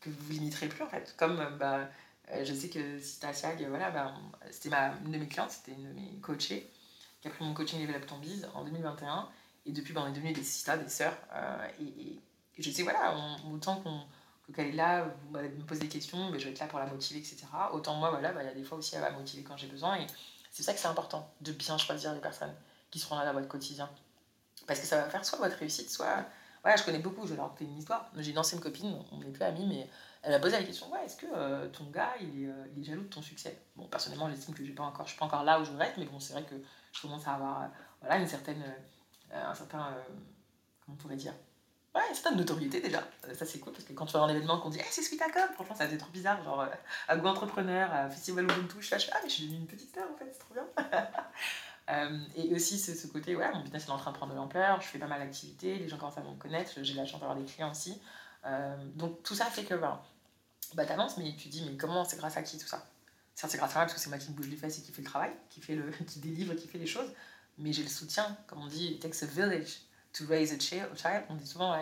que 0.00 0.10
vous 0.10 0.24
vous 0.26 0.32
limiterez 0.32 0.68
plus 0.68 0.82
en 0.82 0.88
fait. 0.88 1.14
Comme 1.16 1.40
euh, 1.40 1.50
bah, 1.50 1.88
je 2.42 2.52
sais 2.52 2.68
que 2.68 2.98
si 2.98 3.20
voilà, 3.68 3.90
bah, 3.90 4.14
c'était 4.50 4.74
une 5.04 5.12
de 5.12 5.18
mes 5.18 5.28
clientes, 5.28 5.50
c'était 5.50 5.72
une 5.72 5.84
de 5.84 5.92
mes 5.92 6.18
coachées 6.20 6.68
qui 7.20 7.28
a 7.28 7.30
pris 7.30 7.44
mon 7.44 7.54
coaching 7.54 7.80
Level 7.80 7.96
Up 7.96 8.06
Ton 8.06 8.18
Biz 8.18 8.48
en 8.54 8.64
2021. 8.64 9.28
Et 9.66 9.72
depuis, 9.72 9.92
ben, 9.92 10.02
on 10.02 10.08
est 10.08 10.12
devenus 10.12 10.34
des 10.34 10.42
sisters, 10.42 10.78
des 10.78 10.88
sœurs. 10.88 11.16
Euh, 11.34 11.68
et, 11.80 12.18
je 12.58 12.70
sais, 12.70 12.82
voilà, 12.82 13.14
autant 13.52 13.76
qu'on 13.80 14.00
qu'elle 14.54 14.68
est 14.68 14.72
là, 14.72 15.04
vous 15.32 15.38
me 15.38 15.66
pose 15.66 15.80
des 15.80 15.88
questions, 15.88 16.30
mais 16.30 16.38
je 16.38 16.44
vais 16.44 16.52
être 16.52 16.60
là 16.60 16.68
pour 16.68 16.78
la 16.78 16.86
motiver, 16.86 17.18
etc. 17.18 17.46
Autant 17.72 17.96
moi, 17.96 18.10
voilà, 18.10 18.32
bah, 18.32 18.44
il 18.44 18.46
y 18.46 18.48
a 18.48 18.54
des 18.54 18.62
fois 18.62 18.78
aussi, 18.78 18.94
elle 18.94 19.00
va 19.00 19.10
motiver 19.10 19.42
quand 19.42 19.56
j'ai 19.56 19.66
besoin. 19.66 19.96
Et 19.96 20.06
c'est 20.52 20.62
ça 20.62 20.72
que 20.72 20.78
c'est 20.78 20.86
important, 20.86 21.28
de 21.40 21.52
bien 21.52 21.76
choisir 21.78 22.14
les 22.14 22.20
personnes 22.20 22.54
qui 22.90 23.00
seront 23.00 23.16
là 23.16 23.26
dans 23.26 23.32
votre 23.32 23.48
quotidien. 23.48 23.90
Parce 24.66 24.80
que 24.80 24.86
ça 24.86 24.98
va 25.02 25.10
faire 25.10 25.24
soit 25.24 25.38
votre 25.38 25.56
réussite, 25.56 25.90
soit... 25.90 26.24
Voilà, 26.62 26.76
je 26.76 26.84
connais 26.84 26.98
beaucoup, 26.98 27.24
je 27.24 27.30
vais 27.30 27.36
leur 27.36 27.46
raconter 27.46 27.64
une 27.64 27.78
histoire. 27.78 28.10
J'ai 28.16 28.30
une 28.30 28.38
ancienne 28.38 28.60
copine, 28.60 28.96
on 29.12 29.18
n'est 29.18 29.26
plus 29.26 29.42
amis, 29.42 29.66
mais 29.66 29.88
elle 30.22 30.34
a 30.34 30.40
posé 30.40 30.56
la 30.56 30.64
question 30.64 30.90
ouais, 30.90 31.04
est-ce 31.04 31.16
que 31.16 31.26
euh, 31.32 31.68
ton 31.68 31.84
gars, 31.90 32.14
il 32.20 32.42
est, 32.42 32.48
euh, 32.48 32.66
il 32.74 32.82
est, 32.82 32.84
jaloux 32.84 33.02
de 33.02 33.08
ton 33.08 33.22
succès? 33.22 33.56
Bon, 33.76 33.86
personnellement, 33.86 34.28
j'estime 34.28 34.52
que 34.52 34.64
je 34.64 34.72
ne 34.72 35.06
suis 35.06 35.16
pas 35.18 35.24
encore 35.26 35.44
là 35.44 35.60
où 35.60 35.64
je 35.64 35.70
voudrais 35.70 35.88
être, 35.88 35.98
mais 35.98 36.06
bon, 36.06 36.18
c'est 36.18 36.32
vrai 36.32 36.42
que 36.42 36.56
je 36.92 37.00
commence 37.00 37.28
à 37.28 37.34
avoir 37.34 37.68
voilà, 38.00 38.18
une 38.18 38.26
certaine, 38.26 38.64
un 39.32 39.54
certain, 39.54 39.88
euh, 39.88 40.02
comment 40.84 40.96
on 40.98 41.02
pourrait 41.02 41.16
dire, 41.16 41.34
ouais, 41.94 42.02
une 42.08 42.14
certaine 42.14 42.36
notoriété 42.36 42.80
déjà. 42.80 43.02
Ça 43.34 43.44
c'est 43.44 43.58
cool 43.58 43.72
parce 43.72 43.84
que 43.84 43.92
quand 43.92 44.06
tu 44.06 44.14
vas 44.14 44.20
à 44.20 44.22
un 44.22 44.28
événement 44.28 44.58
qu'on 44.60 44.70
dit 44.70 44.78
hey, 44.78 44.86
c'est 44.90 45.02
Sweetacom, 45.02 45.52
franchement 45.54 45.74
ça 45.74 45.88
fait 45.88 45.98
trop 45.98 46.10
bizarre, 46.10 46.42
genre 46.42 46.66
à 47.08 47.16
Entrepreneur, 47.16 47.92
à 47.92 48.08
Festival 48.10 48.44
Ubuntu, 48.44 48.76
je 48.80 48.96
suis 48.96 49.10
ah 49.12 49.18
mais 49.22 49.28
je 49.28 49.34
suis 49.34 49.44
devenue 49.44 49.60
une 49.60 49.66
petite 49.66 49.90
star 49.90 50.04
en 50.10 50.16
fait, 50.16 50.30
c'est 50.32 50.38
trop 50.38 50.54
bien. 50.54 50.66
et 52.36 52.54
aussi 52.54 52.78
ce, 52.78 53.06
côté, 53.06 53.36
ouais, 53.36 53.50
mon 53.52 53.62
business 53.62 53.86
est 53.86 53.90
en 53.90 53.98
train 53.98 54.10
de 54.10 54.16
prendre 54.16 54.32
de 54.32 54.36
l'ampleur, 54.36 54.80
je 54.80 54.88
fais 54.88 54.98
pas 54.98 55.06
mal 55.06 55.20
d'activités, 55.20 55.76
les 55.76 55.88
gens 55.88 55.98
commencent 55.98 56.18
à 56.18 56.22
me 56.22 56.34
connaître, 56.36 56.72
j'ai 56.82 56.94
la 56.94 57.06
chance 57.06 57.20
d'avoir 57.20 57.38
des 57.38 57.44
clients 57.44 57.70
aussi. 57.70 58.00
donc 58.94 59.22
tout 59.22 59.34
ça 59.34 59.46
fait 59.46 59.64
que 59.64 59.74
bah, 60.74 60.84
t'avances, 60.84 61.16
mais 61.16 61.34
tu 61.36 61.48
dis 61.48 61.64
mais 61.64 61.76
comment 61.76 62.04
c'est 62.04 62.16
grâce 62.16 62.36
à 62.36 62.42
qui 62.42 62.58
tout 62.58 62.66
ça? 62.66 62.84
C'est 63.36 63.58
grâce 63.58 63.72
à 63.72 63.74
moi 63.74 63.84
parce 63.84 63.92
que 63.92 64.00
c'est 64.00 64.08
moi 64.08 64.18
qui 64.18 64.30
me 64.30 64.36
bouge 64.36 64.48
les 64.48 64.56
fesses 64.56 64.78
et 64.78 64.82
qui 64.82 64.92
fait 64.92 65.02
le 65.02 65.08
travail, 65.08 65.30
qui, 65.50 65.60
fait 65.60 65.74
le, 65.74 65.90
qui 66.06 66.20
délivre, 66.20 66.54
qui 66.54 66.66
fait 66.66 66.78
les 66.78 66.86
choses. 66.86 67.10
Mais 67.58 67.72
j'ai 67.72 67.82
le 67.82 67.88
soutien, 67.88 68.36
comme 68.46 68.60
on 68.62 68.66
dit, 68.66 68.92
it 68.92 69.00
takes 69.00 69.22
a 69.22 69.26
village 69.26 69.80
to 70.12 70.24
raise 70.26 70.52
a 70.52 70.58
child. 70.58 70.88
On 71.28 71.34
dit 71.34 71.46
souvent, 71.46 71.74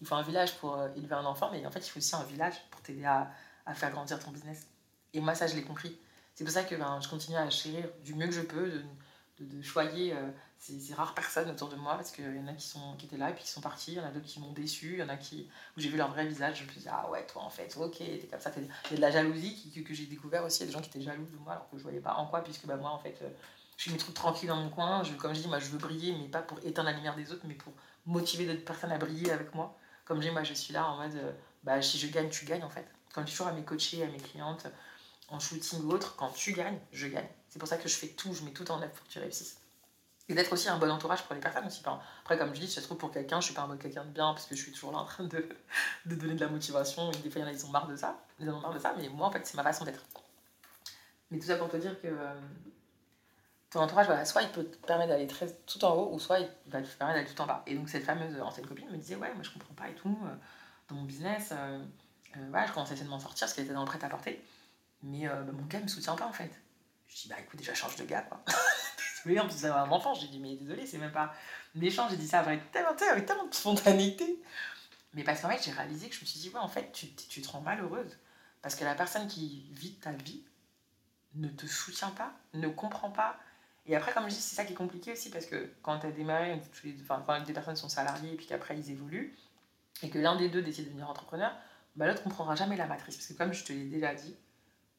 il 0.00 0.06
faut 0.06 0.14
un 0.14 0.22
village 0.22 0.56
pour 0.58 0.76
euh, 0.76 0.88
élever 0.96 1.14
un 1.14 1.24
enfant, 1.24 1.50
mais 1.52 1.64
en 1.64 1.70
fait, 1.70 1.80
il 1.80 1.90
faut 1.90 1.98
aussi 1.98 2.14
un 2.14 2.24
village 2.24 2.54
pour 2.70 2.82
t'aider 2.82 3.04
à, 3.04 3.30
faire 3.74 3.90
grandir 3.90 4.18
ton 4.18 4.30
business. 4.30 4.66
Et 5.14 5.20
moi, 5.20 5.34
ça, 5.34 5.46
je 5.46 5.54
l'ai 5.54 5.62
compris. 5.62 5.96
C'est 6.34 6.44
pour 6.44 6.52
ça 6.52 6.64
que 6.64 6.74
ben, 6.74 7.00
je 7.00 7.08
continue 7.08 7.36
à 7.36 7.48
chérir 7.50 7.88
du 8.02 8.14
mieux 8.14 8.26
que 8.26 8.32
je 8.32 8.40
peux, 8.40 8.70
de, 9.38 9.44
de, 9.44 9.62
choyer 9.62 10.12
euh, 10.12 10.30
ces, 10.58 10.94
rares 10.94 11.14
personnes 11.14 11.50
autour 11.50 11.68
de 11.68 11.76
moi, 11.76 11.94
parce 11.96 12.10
qu'il 12.10 12.24
y 12.24 12.38
en 12.38 12.46
a 12.46 12.52
qui, 12.54 12.66
sont, 12.66 12.96
qui 12.96 13.06
étaient 13.06 13.16
là 13.16 13.30
et 13.30 13.34
puis 13.34 13.44
qui 13.44 13.50
sont 13.50 13.60
partis, 13.60 13.92
il 13.92 13.98
y 13.98 14.00
en 14.00 14.04
a 14.04 14.10
d'autres 14.10 14.26
qui 14.26 14.40
m'ont 14.40 14.52
déçu, 14.52 14.94
il 14.94 14.98
y 14.98 15.02
en 15.02 15.08
a 15.08 15.16
qui, 15.16 15.48
où 15.76 15.80
j'ai 15.80 15.88
vu 15.88 15.96
leur 15.96 16.10
vrai 16.10 16.26
visage, 16.26 16.58
je 16.58 16.64
me 16.64 16.70
suis 16.70 16.80
dit, 16.80 16.88
ah 16.90 17.08
ouais, 17.10 17.26
toi 17.26 17.42
en 17.42 17.50
fait, 17.50 17.76
ok, 17.76 17.98
t'es 17.98 18.28
comme 18.30 18.40
ça. 18.40 18.52
Il 18.56 18.64
y 18.64 18.94
a 18.94 18.96
de 18.96 19.00
la 19.00 19.10
jalousie 19.10 19.84
que, 19.86 19.94
j'ai 19.94 20.06
découvert 20.06 20.44
aussi, 20.44 20.58
il 20.58 20.60
y 20.60 20.64
a 20.64 20.66
des 20.66 20.72
gens 20.72 20.80
qui 20.80 20.88
étaient 20.88 21.02
jaloux 21.02 21.26
de 21.26 21.36
moi 21.36 21.52
alors 21.52 21.68
que 21.70 21.78
je 21.78 21.82
voyais 21.82 22.00
pas 22.00 22.14
en 22.14 22.26
quoi, 22.26 22.42
puisque 22.42 22.66
bah, 22.66 22.76
moi 22.76 22.90
en 22.90 22.98
fait, 22.98 23.18
euh, 23.22 23.28
je 23.82 23.88
suis 23.88 23.92
mes 23.94 23.98
trucs 23.98 24.14
tranquille 24.14 24.48
dans 24.48 24.54
mon 24.54 24.70
coin, 24.70 25.02
comme 25.18 25.34
je 25.34 25.40
dis, 25.40 25.48
moi 25.48 25.58
je 25.58 25.66
veux 25.66 25.78
briller, 25.78 26.12
mais 26.16 26.28
pas 26.28 26.40
pour 26.40 26.56
éteindre 26.64 26.90
la 26.90 26.94
lumière 26.94 27.16
des 27.16 27.32
autres, 27.32 27.42
mais 27.48 27.54
pour 27.54 27.72
motiver 28.06 28.46
d'autres 28.46 28.64
personnes 28.64 28.92
à 28.92 28.96
briller 28.96 29.32
avec 29.32 29.52
moi. 29.56 29.76
Comme 30.04 30.22
je 30.22 30.28
dis, 30.28 30.30
moi 30.30 30.44
je 30.44 30.54
suis 30.54 30.72
là 30.72 30.86
en 30.86 30.98
mode, 30.98 31.16
euh, 31.16 31.32
bah, 31.64 31.82
si 31.82 31.98
je 31.98 32.06
gagne, 32.06 32.28
tu 32.28 32.44
gagnes 32.44 32.62
en 32.62 32.70
fait. 32.70 32.86
Comme 33.12 33.24
je 33.24 33.30
dis 33.30 33.32
toujours 33.32 33.48
à 33.48 33.52
mes 33.52 33.64
coachés, 33.64 34.04
à 34.04 34.06
mes 34.06 34.18
clientes, 34.18 34.68
en 35.26 35.40
shooting 35.40 35.82
ou 35.82 35.90
autre, 35.90 36.14
quand 36.14 36.30
tu 36.30 36.52
gagnes, 36.52 36.78
je 36.92 37.08
gagne. 37.08 37.26
C'est 37.48 37.58
pour 37.58 37.66
ça 37.66 37.76
que 37.76 37.88
je 37.88 37.96
fais 37.96 38.06
tout, 38.06 38.32
je 38.32 38.44
mets 38.44 38.52
tout 38.52 38.70
en 38.70 38.80
œuvre 38.80 38.92
pour 38.92 39.04
que 39.04 39.10
tu 39.10 39.18
réussisses 39.18 39.56
et 40.28 40.34
d'être 40.34 40.52
aussi 40.52 40.68
un 40.68 40.78
bon 40.78 40.88
entourage 40.88 41.24
pour 41.24 41.34
les 41.34 41.40
personnes 41.40 41.66
aussi. 41.66 41.82
Après, 42.20 42.38
comme 42.38 42.54
je 42.54 42.60
dis, 42.60 42.68
si 42.68 42.74
ça 42.74 42.80
se 42.80 42.86
trouve 42.86 42.98
pour 42.98 43.10
quelqu'un, 43.10 43.40
je 43.40 43.46
suis 43.46 43.54
pas 43.54 43.62
un 43.62 43.68
bon 43.68 43.76
quelqu'un 43.76 44.04
de 44.04 44.10
bien 44.10 44.32
parce 44.32 44.46
que 44.46 44.54
je 44.54 44.62
suis 44.62 44.70
toujours 44.70 44.92
là 44.92 44.98
en 44.98 45.04
train 45.04 45.24
de, 45.24 45.48
de 46.06 46.14
donner 46.14 46.34
de 46.34 46.40
la 46.40 46.48
motivation 46.48 47.10
et 47.10 47.16
des 47.16 47.30
fois, 47.30 47.40
il 47.40 47.44
y 47.44 47.44
en 47.44 47.48
a, 47.48 47.52
ils 47.52 47.66
ont 47.66 47.70
marre 47.70 47.88
de 47.88 47.96
ça. 47.96 48.24
Ils 48.38 48.48
ont 48.48 48.60
marre 48.60 48.72
de 48.72 48.78
ça, 48.78 48.94
mais 48.96 49.08
moi, 49.08 49.26
en 49.26 49.32
fait, 49.32 49.44
c'est 49.44 49.56
ma 49.56 49.64
façon 49.64 49.84
d'être. 49.84 50.04
Mais 51.32 51.40
tout 51.40 51.46
ça 51.46 51.56
pour 51.56 51.68
te 51.68 51.76
dire 51.76 52.00
que 52.00 52.06
euh, 52.06 52.34
ton 53.72 53.80
entourage, 53.80 54.06
voilà, 54.06 54.24
soit 54.24 54.42
il 54.42 54.50
peut 54.50 54.64
te 54.64 54.86
permettre 54.86 55.10
d'aller 55.10 55.26
très 55.26 55.46
tout 55.66 55.82
en 55.84 55.94
haut, 55.94 56.12
ou 56.12 56.18
soit 56.18 56.40
il 56.40 56.48
va 56.66 56.82
te 56.82 56.88
permettre 56.88 57.18
d'aller 57.18 57.34
tout 57.34 57.40
en 57.40 57.46
bas. 57.46 57.62
Et 57.66 57.74
donc, 57.74 57.88
cette 57.88 58.04
fameuse 58.04 58.40
ancienne 58.40 58.66
copine 58.66 58.88
me 58.90 58.96
disait, 58.96 59.16
ouais, 59.16 59.32
moi, 59.34 59.42
je 59.42 59.50
comprends 59.50 59.74
pas 59.74 59.88
et 59.88 59.94
tout, 59.94 60.18
euh, 60.24 60.34
dans 60.88 60.96
mon 60.96 61.04
business, 61.04 61.52
euh, 61.52 61.82
voilà, 62.50 62.66
je 62.66 62.72
commence 62.72 62.90
à 62.90 62.92
essayer 62.92 63.06
de 63.06 63.10
m'en 63.10 63.18
sortir 63.18 63.46
parce 63.46 63.54
qu'elle 63.54 63.64
était 63.64 63.74
dans 63.74 63.80
le 63.80 63.86
prêt-à-porter. 63.86 64.42
Mais 65.02 65.26
bah, 65.26 65.52
mon 65.52 65.64
gars 65.64 65.80
me 65.80 65.88
soutient 65.88 66.14
pas, 66.16 66.26
en 66.26 66.32
fait. 66.32 66.50
Je 67.08 67.22
dis, 67.22 67.28
bah 67.28 67.36
écoute, 67.40 67.58
déjà 67.58 67.74
change 67.74 67.96
de 67.96 68.04
gars, 68.04 68.22
quoi. 68.22 68.42
Oui, 69.24 69.38
en 69.38 69.46
plus 69.46 69.62
d'avoir 69.62 69.84
un 69.84 69.90
enfant, 69.92 70.14
j'ai 70.14 70.26
dit, 70.26 70.40
mais 70.40 70.56
désolé, 70.56 70.84
c'est 70.84 70.98
même 70.98 71.12
pas 71.12 71.32
méchant, 71.76 72.08
j'ai 72.08 72.16
dit 72.16 72.26
ça 72.26 72.40
avec 72.40 72.72
tellement, 72.72 72.90
avec 73.10 73.24
tellement 73.24 73.46
de 73.46 73.54
spontanéité. 73.54 74.42
Mais 75.14 75.22
parce 75.22 75.40
qu'en 75.40 75.48
fait, 75.48 75.62
j'ai 75.62 75.70
réalisé 75.70 76.08
que 76.08 76.14
je 76.14 76.20
me 76.22 76.26
suis 76.26 76.40
dit, 76.40 76.48
ouais, 76.48 76.58
en 76.58 76.68
fait, 76.68 76.90
tu, 76.92 77.12
tu 77.14 77.40
te 77.40 77.48
rends 77.48 77.60
malheureuse. 77.60 78.18
Parce 78.62 78.74
que 78.74 78.84
la 78.84 78.94
personne 78.94 79.28
qui 79.28 79.68
vit 79.70 79.94
ta 79.94 80.12
vie 80.12 80.42
ne 81.34 81.48
te 81.48 81.66
soutient 81.66 82.10
pas, 82.10 82.32
ne 82.54 82.68
comprend 82.68 83.10
pas. 83.10 83.38
Et 83.86 83.96
après, 83.96 84.12
comme 84.12 84.24
je 84.24 84.34
dis, 84.34 84.40
c'est 84.40 84.54
ça 84.54 84.64
qui 84.64 84.72
est 84.72 84.76
compliqué 84.76 85.12
aussi, 85.12 85.30
parce 85.30 85.46
que 85.46 85.72
quand 85.82 85.98
tu 85.98 86.06
as 86.06 86.12
démarré, 86.12 86.60
enfin, 87.02 87.22
quand 87.26 87.40
des 87.44 87.52
personnes 87.52 87.76
sont 87.76 87.88
salariées 87.88 88.32
et 88.32 88.36
puis 88.36 88.46
qu'après 88.46 88.78
ils 88.78 88.90
évoluent, 88.90 89.36
et 90.02 90.10
que 90.10 90.18
l'un 90.18 90.36
des 90.36 90.48
deux 90.48 90.62
décide 90.62 90.84
de 90.84 90.90
devenir 90.90 91.10
entrepreneur, 91.10 91.52
bah, 91.96 92.06
l'autre 92.06 92.20
ne 92.20 92.24
comprendra 92.24 92.54
jamais 92.54 92.76
la 92.76 92.86
matrice. 92.86 93.16
Parce 93.16 93.26
que 93.28 93.34
comme 93.34 93.52
je 93.52 93.64
te 93.64 93.72
l'ai 93.72 93.84
déjà 93.84 94.14
dit, 94.14 94.36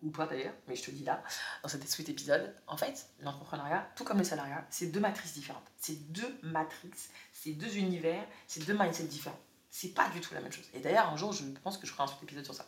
ou 0.02 0.12
pas 0.12 0.28
d'ailleurs, 0.28 0.54
mais 0.68 0.75
je 0.75 0.84
te 0.84 0.92
dis 0.92 1.06
là, 1.06 1.24
dans 1.62 1.70
cet 1.70 2.10
épisode, 2.10 2.54
en 2.68 2.75
fait, 2.75 3.08
l'entrepreneuriat, 3.22 3.90
tout 3.96 4.04
comme 4.04 4.18
le 4.18 4.25
salariat, 4.25 4.66
c'est 4.70 4.88
deux 4.88 5.00
matrices 5.00 5.34
différentes. 5.34 5.63
C'est 5.78 6.12
deux 6.12 6.38
matrices, 6.44 7.10
c'est 7.32 7.54
deux 7.54 7.78
univers, 7.78 8.25
c'est 8.48 8.66
deux 8.66 8.74
mindsets 8.74 9.06
différents. 9.06 9.40
C'est 9.70 9.94
pas 9.94 10.10
du 10.10 10.20
tout 10.20 10.34
la 10.34 10.42
même 10.42 10.52
chose. 10.52 10.70
Et 10.74 10.80
d'ailleurs, 10.80 11.10
un 11.10 11.16
jour, 11.16 11.32
je 11.32 11.46
pense 11.63 11.78
que 11.78 11.88
je 11.88 11.94
ferai 11.94 12.04
un 12.04 12.08
suite 12.08 12.22
épisode 12.22 12.44
sur 12.44 12.54
ça. 12.54 12.68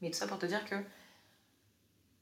Mais 0.00 0.10
tout 0.10 0.18
ça 0.18 0.26
pour 0.26 0.38
te 0.38 0.46
dire 0.46 0.64
que, 0.64 0.74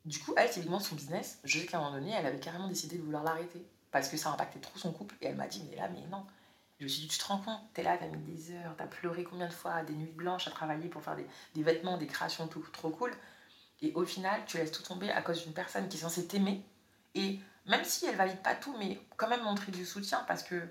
du 0.05 0.19
coup, 0.19 0.35
elle, 0.37 0.51
typiquement, 0.51 0.81
son 0.81 0.95
business, 0.95 1.39
je 1.45 1.59
sais 1.59 1.67
qu'à 1.67 1.79
un 1.79 1.81
moment 1.81 1.93
donné, 1.93 2.13
elle 2.13 2.27
avait 2.27 2.41
carrément 2.41 2.69
décidé 2.69 2.99
de 2.99 3.03
vouloir 3.03 3.25
l'arrêter. 3.25 3.65
Parce 3.91 4.09
que 4.09 4.17
ça 4.17 4.31
impactait 4.31 4.59
trop 4.59 4.79
son 4.79 4.93
couple. 4.93 5.15
Et 5.21 5.27
elle 5.27 5.37
m'a 5.37 5.47
dit, 5.47 5.65
mais 5.71 5.77
là, 5.77 5.89
mais 5.89 6.07
non. 6.09 6.27
Je 6.79 6.85
me 6.85 6.89
suis 6.89 7.03
dit, 7.03 7.09
tu 7.09 7.19
te 7.19 7.25
rends 7.25 7.39
compte, 7.39 7.61
t'es 7.73 7.83
là, 7.83 7.97
t'as 7.97 8.09
mis 8.09 8.19
des 8.19 8.53
heures, 8.53 8.75
t'as 8.77 8.87
pleuré 8.87 9.23
combien 9.25 9.47
de 9.47 9.53
fois, 9.53 9.83
des 9.85 9.95
nuits 9.95 10.13
blanches 10.13 10.49
à 10.49 10.51
travailler 10.51 10.89
pour 10.89 11.03
faire 11.03 11.17
des, 11.17 11.63
vêtements, 11.63 11.97
des 11.97 12.07
créations 12.07 12.49
tout, 12.49 12.61
trop 12.73 12.91
cool. 12.91 13.13
Et 13.81 13.93
au 13.95 14.05
final, 14.05 14.43
tu 14.47 14.57
laisses 14.57 14.73
tout 14.73 14.83
tomber 14.83 15.11
à 15.11 15.23
cause 15.23 15.45
d'une 15.45 15.53
personne 15.53 15.89
qui 15.89 15.97
est 15.97 16.01
censée 16.01 16.27
t'aimer. 16.27 16.65
Et 17.15 17.39
même 17.67 17.85
si 17.85 18.07
elle 18.07 18.17
valide 18.17 18.43
pas 18.43 18.55
tout, 18.55 18.75
mais 18.79 19.01
quand 19.17 19.29
même 19.29 19.45
montrer 19.45 19.71
du 19.71 19.87
soutien 19.87 20.25
parce 20.27 20.43
que 20.43 20.69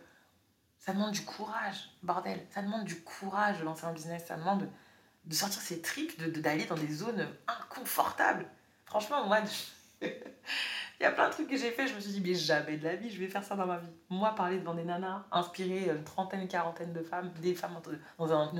ça 0.78 0.92
demande 0.92 1.12
du 1.12 1.24
courage, 1.24 1.90
bordel. 2.04 2.46
Ça 2.54 2.62
demande 2.62 2.84
du 2.84 3.02
courage 3.02 3.60
de 3.60 3.64
lancer 3.64 3.86
un 3.86 3.94
business. 3.94 4.26
Ça 4.26 4.36
demande 4.36 4.70
de 5.24 5.34
sortir 5.34 5.62
ses 5.62 5.82
tripes, 5.82 6.20
d'aller 6.20 6.32
de, 6.32 6.42
d'aller 6.42 6.66
dans 6.66 6.76
des 6.76 6.94
zones 6.94 7.26
inconfortables. 7.48 8.46
Franchement, 8.94 9.26
moi, 9.26 9.40
il 10.04 10.12
y 11.02 11.04
a 11.04 11.10
plein 11.10 11.28
de 11.28 11.34
trucs 11.34 11.50
que 11.50 11.58
j'ai 11.58 11.72
fait, 11.72 11.88
je 11.88 11.96
me 11.96 12.00
suis 12.00 12.12
dit, 12.12 12.22
mais 12.22 12.36
jamais 12.36 12.78
de 12.78 12.84
la 12.84 12.96
vie, 12.96 13.10
je 13.10 13.20
vais 13.20 13.28
faire 13.28 13.44
ça 13.44 13.56
dans 13.56 13.66
ma 13.66 13.80
vie. 13.80 13.90
Moi, 14.08 14.36
parler 14.36 14.60
devant 14.60 14.76
des 14.76 14.84
nanas, 14.84 15.24
inspirer 15.32 15.90
une 15.90 16.04
trentaine, 16.04 16.48
quarantaine 16.48 16.94
de 16.94 17.02
femmes, 17.02 17.32
des 17.42 17.56
femmes 17.56 17.76
dans 18.20 18.32
un, 18.32 18.52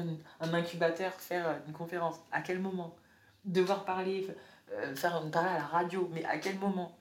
incubateur, 0.42 1.14
faire 1.14 1.62
une 1.68 1.74
conférence, 1.74 2.16
à 2.32 2.42
quel 2.42 2.58
moment? 2.58 2.96
Devoir 3.46 3.86
parler, 3.86 4.28
euh, 4.72 4.96
faire 4.96 5.22
une 5.24 5.30
parole 5.30 5.50
à 5.50 5.58
la 5.60 5.66
radio, 5.66 6.10
mais 6.12 6.26
à 6.26 6.40
quel 6.40 6.58
moment? 6.58 6.98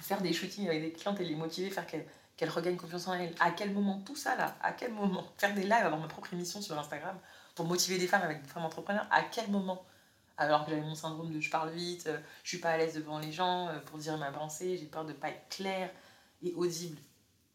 Faire 0.00 0.22
des 0.22 0.32
shootings 0.32 0.68
avec 0.68 0.80
des 0.80 0.92
clientes 0.92 1.20
et 1.20 1.24
les 1.24 1.34
motiver, 1.34 1.70
faire 1.70 1.88
qu'elles 1.88 2.06
qu'elle 2.36 2.50
regagnent 2.50 2.76
confiance 2.76 3.08
en 3.08 3.14
elles. 3.14 3.34
À 3.40 3.50
quel 3.50 3.72
moment? 3.72 4.00
Tout 4.06 4.14
ça 4.14 4.36
là, 4.36 4.54
à 4.62 4.70
quel 4.70 4.92
moment? 4.92 5.24
Faire 5.38 5.54
des 5.54 5.64
lives, 5.64 5.72
avoir 5.72 5.98
ma 5.98 6.06
propre 6.06 6.32
émission 6.34 6.62
sur 6.62 6.78
Instagram 6.78 7.18
pour 7.56 7.66
motiver 7.66 7.98
des 7.98 8.06
femmes 8.06 8.22
avec 8.22 8.42
des 8.42 8.48
femmes 8.48 8.64
entrepreneurs, 8.64 9.08
à 9.10 9.22
quel 9.24 9.50
moment? 9.50 9.84
Alors 10.36 10.64
que 10.64 10.70
j'avais 10.70 10.82
mon 10.82 10.94
syndrome 10.94 11.32
de 11.32 11.40
je 11.40 11.50
parle 11.50 11.70
vite, 11.70 12.06
euh, 12.06 12.18
je 12.42 12.48
suis 12.48 12.58
pas 12.58 12.70
à 12.70 12.76
l'aise 12.76 12.94
devant 12.94 13.18
les 13.18 13.32
gens 13.32 13.68
euh, 13.68 13.78
pour 13.80 13.98
dire 13.98 14.16
ma 14.18 14.30
pensée, 14.32 14.76
j'ai 14.76 14.86
peur 14.86 15.04
de 15.04 15.12
pas 15.12 15.28
être 15.28 15.48
claire 15.48 15.90
et 16.42 16.54
audible. 16.54 16.98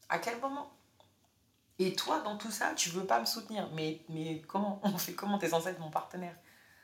À 0.10 0.20
quel 0.20 0.40
moment? 0.40 0.72
Et 1.80 1.94
toi, 1.94 2.22
dans 2.22 2.38
tout 2.38 2.52
ça, 2.52 2.74
tu 2.76 2.90
veux 2.90 3.06
pas 3.06 3.20
me 3.20 3.26
soutenir. 3.26 3.70
Mais, 3.74 4.02
comment? 4.48 4.80
On 4.84 4.98
fait 4.98 5.14
comment? 5.14 5.38
T'es 5.38 5.50
censé 5.50 5.70
être 5.70 5.80
mon 5.80 5.90
partenaire. 5.90 6.36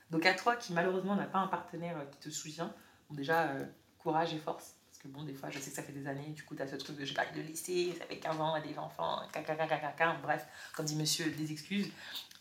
Donc 0.10 0.26
à 0.26 0.34
toi 0.34 0.58
qui 0.58 0.74
malheureusement 0.74 1.16
n'a 1.16 1.26
pas 1.28 1.40
un 1.40 1.48
partenaire 1.48 1.98
euh, 1.98 2.06
qui 2.06 2.20
te 2.20 2.30
soutient, 2.30 2.74
bon, 3.10 3.16
déjà, 3.16 3.54
courage 3.98 4.34
et 4.34 4.40
force. 4.40 4.76
Que 5.02 5.08
bon, 5.08 5.24
des 5.24 5.34
fois, 5.34 5.50
je 5.50 5.58
sais 5.58 5.72
que 5.72 5.76
ça 5.76 5.82
fait 5.82 5.94
des 5.94 6.06
années, 6.06 6.28
du 6.28 6.44
coup, 6.44 6.56
tu 6.56 6.62
as 6.62 6.68
ce 6.68 6.76
truc 6.76 6.96
de 6.96 7.06
j'ai 7.06 7.16
pas 7.16 7.26
de 7.26 7.42
laisser, 7.42 7.96
ça 7.98 8.06
fait 8.06 8.20
15 8.20 8.40
ans, 8.40 8.62
des 8.62 8.78
enfants, 8.78 9.20
caca, 9.34 10.14
bref, 10.22 10.46
comme 10.76 10.86
dit 10.86 10.96
monsieur, 10.96 11.32
des 11.32 11.52
excuses. 11.52 11.92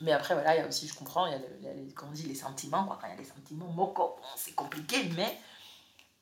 Mais 0.03 0.13
après, 0.13 0.35
voilà, 0.35 0.55
il 0.57 0.61
y 0.61 0.63
a 0.63 0.69
aussi, 0.69 0.87
je 0.87 0.95
comprends, 0.95 1.27
il 1.27 1.33
y 1.33 1.35
a, 1.37 1.39
les, 1.73 1.95
on 2.03 2.11
dit, 2.11 2.25
les 2.25 2.35
sentiments. 2.35 2.85
Quand 2.85 3.07
il 3.07 3.11
y 3.11 3.13
a 3.15 3.17
les 3.17 3.25
sentiments, 3.25 3.69
moco, 3.69 4.21
c'est 4.37 4.55
compliqué, 4.55 5.09
mais 5.17 5.39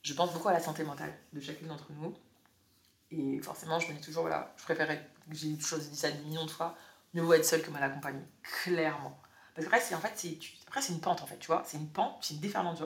je 0.02 0.14
pense 0.14 0.33
beaucoup 0.33 0.49
à 0.49 0.52
la 0.52 0.61
santé 0.61 0.85
mentale 0.85 1.12
de 1.33 1.40
chacune 1.40 1.66
d'entre 1.66 1.90
nous. 1.90 2.14
Et 3.11 3.40
forcément, 3.40 3.80
je 3.80 3.88
me 3.88 3.95
dis 3.95 4.00
toujours, 4.00 4.23
voilà, 4.23 4.54
je 4.59 4.62
préférerais, 4.62 5.11
j'ai 5.33 5.59
chose 5.59 5.90
dit 5.90 5.97
ça 5.97 6.11
des 6.12 6.23
millions 6.23 6.47
de 6.47 6.50
fois, 6.50 6.76
mieux 7.14 7.23
vaut 7.23 7.33
être 7.33 7.45
seule 7.45 7.62
que 7.62 7.71
mal 7.71 7.83
accompagnée, 7.83 8.23
clairement. 8.62 9.18
Parce 9.57 9.66
que 9.66 9.75
après, 9.75 9.85
c'est 9.85 9.97
en 9.97 10.00
fait, 10.00 10.88
une 10.88 11.00
pente, 11.00 11.21
en 11.21 11.26
fait, 11.26 11.38
tu 11.38 11.49
vois, 11.49 11.64
c'est 11.66 11.78
une 11.78 11.88
pente, 11.88 12.18
c'est 12.21 12.35
une 12.35 12.40
déferlante, 12.40 12.78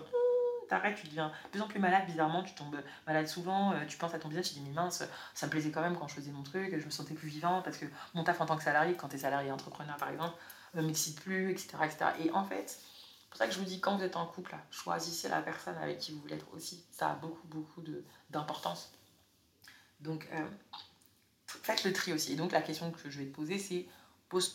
t'arrêtes, 0.72 0.96
tu 0.96 1.06
deviens 1.06 1.28
de 1.44 1.50
plus 1.50 1.60
en 1.60 1.68
plus 1.68 1.78
malade, 1.78 2.06
bizarrement, 2.06 2.42
tu 2.42 2.54
tombes 2.54 2.82
malade 3.06 3.28
souvent, 3.28 3.72
euh, 3.72 3.84
tu 3.86 3.98
penses 3.98 4.14
à 4.14 4.18
ton 4.18 4.30
visage, 4.30 4.48
tu 4.48 4.54
dis, 4.54 4.62
mais 4.62 4.72
mince, 4.72 5.02
ça 5.34 5.46
me 5.46 5.50
plaisait 5.50 5.70
quand 5.70 5.82
même 5.82 5.98
quand 5.98 6.08
je 6.08 6.14
faisais 6.14 6.30
mon 6.30 6.42
truc, 6.42 6.78
je 6.78 6.84
me 6.84 6.90
sentais 6.90 7.12
plus 7.12 7.28
vivante, 7.28 7.62
parce 7.62 7.76
que 7.76 7.84
mon 8.14 8.24
taf 8.24 8.40
en 8.40 8.46
tant 8.46 8.56
que 8.56 8.62
salarié, 8.62 8.94
quand 8.94 9.08
tu 9.08 9.16
es 9.16 9.18
salarié 9.18 9.52
entrepreneur 9.52 9.96
par 9.98 10.08
exemple, 10.08 10.34
me 10.72 10.80
m'excite 10.80 11.20
plus, 11.20 11.50
etc., 11.50 11.76
etc. 11.84 12.06
Et 12.24 12.30
en 12.30 12.44
fait, 12.44 12.70
c'est 12.70 13.28
pour 13.28 13.36
ça 13.36 13.46
que 13.46 13.52
je 13.52 13.58
vous 13.58 13.66
dis, 13.66 13.80
quand 13.80 13.98
vous 13.98 14.02
êtes 14.02 14.16
en 14.16 14.24
couple, 14.24 14.56
choisissez 14.70 15.28
la 15.28 15.42
personne 15.42 15.76
avec 15.76 15.98
qui 15.98 16.12
vous 16.12 16.20
voulez 16.20 16.36
être 16.36 16.52
aussi. 16.54 16.82
Ça 16.90 17.10
a 17.10 17.14
beaucoup, 17.16 17.46
beaucoup 17.48 17.82
d'importance. 18.30 18.92
Donc, 20.00 20.26
euh, 20.32 20.46
faites 21.46 21.84
le 21.84 21.92
tri 21.92 22.14
aussi. 22.14 22.32
Et 22.32 22.36
donc, 22.36 22.50
la 22.52 22.62
question 22.62 22.90
que 22.90 23.10
je 23.10 23.18
vais 23.18 23.26
te 23.26 23.34
poser, 23.34 23.58
c'est 23.58 23.86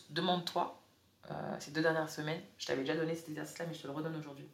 demande-toi, 0.09 0.81
euh, 1.29 1.55
ces 1.59 1.69
deux 1.69 1.83
dernières 1.83 2.09
semaines, 2.09 2.41
je 2.57 2.65
t'avais 2.65 2.81
déjà 2.81 2.95
donné 2.95 3.15
cet 3.15 3.29
exercice-là, 3.29 3.65
mais 3.67 3.75
je 3.75 3.81
te 3.81 3.87
le 3.87 3.93
redonne 3.93 4.15
aujourd'hui. 4.15 4.47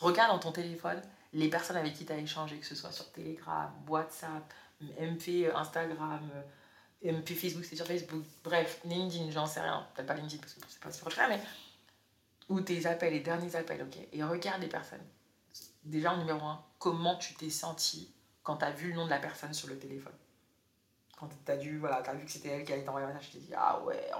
Regarde 0.00 0.32
dans 0.32 0.38
ton 0.38 0.52
téléphone 0.52 1.00
les 1.32 1.48
personnes 1.48 1.76
avec 1.76 1.94
qui 1.94 2.04
tu 2.04 2.12
as 2.12 2.18
échangé, 2.18 2.58
que 2.58 2.66
ce 2.66 2.74
soit 2.74 2.90
sur 2.90 3.10
Telegram, 3.12 3.72
WhatsApp, 3.86 4.52
MP, 4.80 5.48
Instagram, 5.54 6.28
MP 7.04 7.34
Facebook, 7.34 7.64
c'est 7.64 7.76
sur 7.76 7.86
Facebook, 7.86 8.24
bref, 8.42 8.80
LinkedIn, 8.84 9.30
j'en 9.30 9.46
sais 9.46 9.60
rien, 9.60 9.86
peut-être 9.94 10.06
pas 10.06 10.14
LinkedIn 10.14 10.40
parce 10.40 10.54
que 10.54 10.60
c'est 10.68 10.80
pas 10.80 10.90
sur 10.90 11.08
là, 11.08 11.28
mais 11.28 11.40
ou 12.48 12.60
tes 12.60 12.84
appels, 12.86 13.12
les 13.12 13.20
derniers 13.20 13.54
appels, 13.54 13.82
ok, 13.82 13.96
et 14.12 14.24
regarde 14.24 14.60
les 14.60 14.68
personnes. 14.68 15.04
Déjà, 15.84 16.12
en 16.12 16.18
numéro 16.18 16.44
un, 16.44 16.62
comment 16.78 17.16
tu 17.16 17.34
t'es 17.34 17.48
senti 17.48 18.12
quand 18.42 18.56
tu 18.56 18.64
as 18.64 18.72
vu 18.72 18.90
le 18.90 18.96
nom 18.96 19.04
de 19.04 19.10
la 19.10 19.18
personne 19.18 19.54
sur 19.54 19.68
le 19.68 19.78
téléphone 19.78 20.12
Quand 21.16 21.28
tu 21.28 21.52
as, 21.52 21.56
dû, 21.56 21.78
voilà, 21.78 21.96
as 21.96 22.14
vu 22.14 22.24
que 22.24 22.30
c'était 22.30 22.48
elle 22.48 22.64
qui 22.64 22.72
allait 22.72 22.84
t'envoyer 22.84 23.06
un 23.06 23.12
message, 23.12 23.30
tu 23.30 23.38
t'es 23.38 23.46
dit 23.46 23.54
ah 23.56 23.80
ouais, 23.84 24.10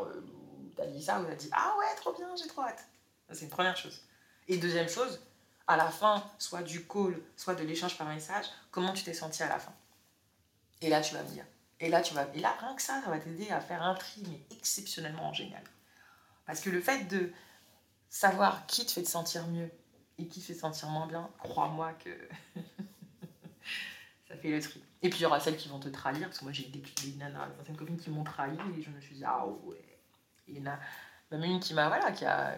t'as 0.76 0.87
dit 0.87 1.02
ça 1.02 1.20
ou 1.20 1.25
t'as 1.25 1.34
dit 1.34 1.50
ah 1.52 1.75
ouais, 1.78 1.94
trop 1.96 2.14
bien, 2.14 2.28
j'ai 2.37 2.46
trop 2.46 2.62
hâte. 2.62 2.87
C'est 3.32 3.44
une 3.44 3.50
première 3.50 3.76
chose. 3.76 4.00
Et 4.49 4.56
deuxième 4.58 4.88
chose, 4.88 5.20
à 5.70 5.76
la 5.76 5.88
fin, 5.88 6.24
soit 6.40 6.62
du 6.62 6.84
call, 6.84 7.22
soit 7.36 7.54
de 7.54 7.62
l'échange 7.62 7.96
par 7.96 8.08
message, 8.08 8.44
comment 8.72 8.92
tu 8.92 9.04
t'es 9.04 9.14
senti 9.14 9.44
à 9.44 9.48
la 9.48 9.60
fin? 9.60 9.72
Et 10.80 10.88
là, 10.88 11.00
tu 11.00 11.14
vas 11.14 11.22
me 11.22 11.28
dire, 11.28 11.44
et 11.78 11.88
là, 11.88 12.02
tu 12.02 12.12
vas, 12.12 12.26
et 12.34 12.40
là, 12.40 12.56
rien 12.58 12.74
que 12.74 12.82
ça, 12.82 13.00
ça 13.00 13.08
va 13.08 13.20
t'aider 13.20 13.50
à 13.50 13.60
faire 13.60 13.80
un 13.80 13.94
tri, 13.94 14.24
mais 14.28 14.56
exceptionnellement 14.56 15.32
génial. 15.32 15.62
Parce 16.44 16.60
que 16.60 16.70
le 16.70 16.80
fait 16.80 17.04
de 17.04 17.32
savoir 18.08 18.66
qui 18.66 18.84
te 18.84 18.90
fait 18.90 19.04
te 19.04 19.08
sentir 19.08 19.46
mieux 19.46 19.70
et 20.18 20.26
qui 20.26 20.40
te 20.40 20.46
fait 20.46 20.54
te 20.54 20.58
sentir 20.58 20.88
moins 20.88 21.06
bien, 21.06 21.30
crois-moi 21.38 21.92
que 21.92 22.10
ça 24.28 24.36
fait 24.36 24.50
le 24.50 24.60
tri. 24.60 24.82
Et 25.02 25.08
puis 25.08 25.20
il 25.20 25.22
y 25.22 25.26
aura 25.26 25.38
celles 25.38 25.56
qui 25.56 25.68
vont 25.68 25.78
te 25.78 25.88
trahir, 25.88 26.26
parce 26.26 26.40
que 26.40 26.44
moi 26.44 26.52
j'ai 26.52 26.64
des, 26.64 26.82
des 27.04 27.16
nanas, 27.16 27.46
certaines 27.54 27.76
copines 27.76 27.96
qui 27.96 28.10
m'ont 28.10 28.24
trahi 28.24 28.58
et 28.76 28.82
je 28.82 28.90
me 28.90 29.00
suis 29.00 29.14
dit, 29.14 29.24
ah 29.24 29.46
ouais. 29.46 30.00
Il 30.48 30.58
y 30.58 30.60
en 30.68 30.72
a 30.72 30.80
même 31.30 31.44
une 31.44 31.60
qui 31.60 31.74
m'a, 31.74 31.86
voilà, 31.86 32.10
qui 32.10 32.24
a 32.24 32.56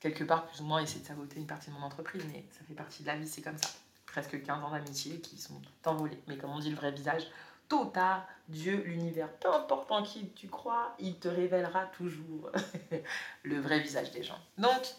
quelque 0.00 0.24
part 0.24 0.46
plus 0.46 0.60
ou 0.60 0.64
moins 0.64 0.82
essayé 0.82 1.00
de 1.00 1.06
saboter 1.06 1.38
une 1.38 1.46
partie 1.46 1.70
de 1.70 1.74
mon 1.74 1.82
entreprise, 1.82 2.22
mais 2.32 2.44
ça 2.50 2.64
fait 2.66 2.74
partie 2.74 3.02
de 3.02 3.08
la 3.08 3.16
vie, 3.16 3.28
c'est 3.28 3.42
comme 3.42 3.58
ça. 3.58 3.68
Presque 4.06 4.42
15 4.42 4.62
ans 4.62 4.70
d'amitié 4.70 5.20
qui 5.20 5.38
sont 5.38 5.60
envolés. 5.84 6.18
Mais 6.26 6.36
comme 6.36 6.50
on 6.50 6.58
dit 6.58 6.70
le 6.70 6.76
vrai 6.76 6.92
visage, 6.92 7.26
tôt 7.68 7.82
ou 7.82 7.86
tard, 7.86 8.26
Dieu, 8.48 8.82
l'univers, 8.84 9.30
peu 9.38 9.52
importe 9.52 9.90
en 9.90 10.02
qui 10.02 10.28
tu 10.30 10.48
crois, 10.48 10.94
il 10.98 11.16
te 11.18 11.28
révélera 11.28 11.86
toujours 11.86 12.50
le 13.42 13.60
vrai 13.60 13.80
visage 13.80 14.10
des 14.12 14.22
gens. 14.22 14.38
Donc, 14.56 14.94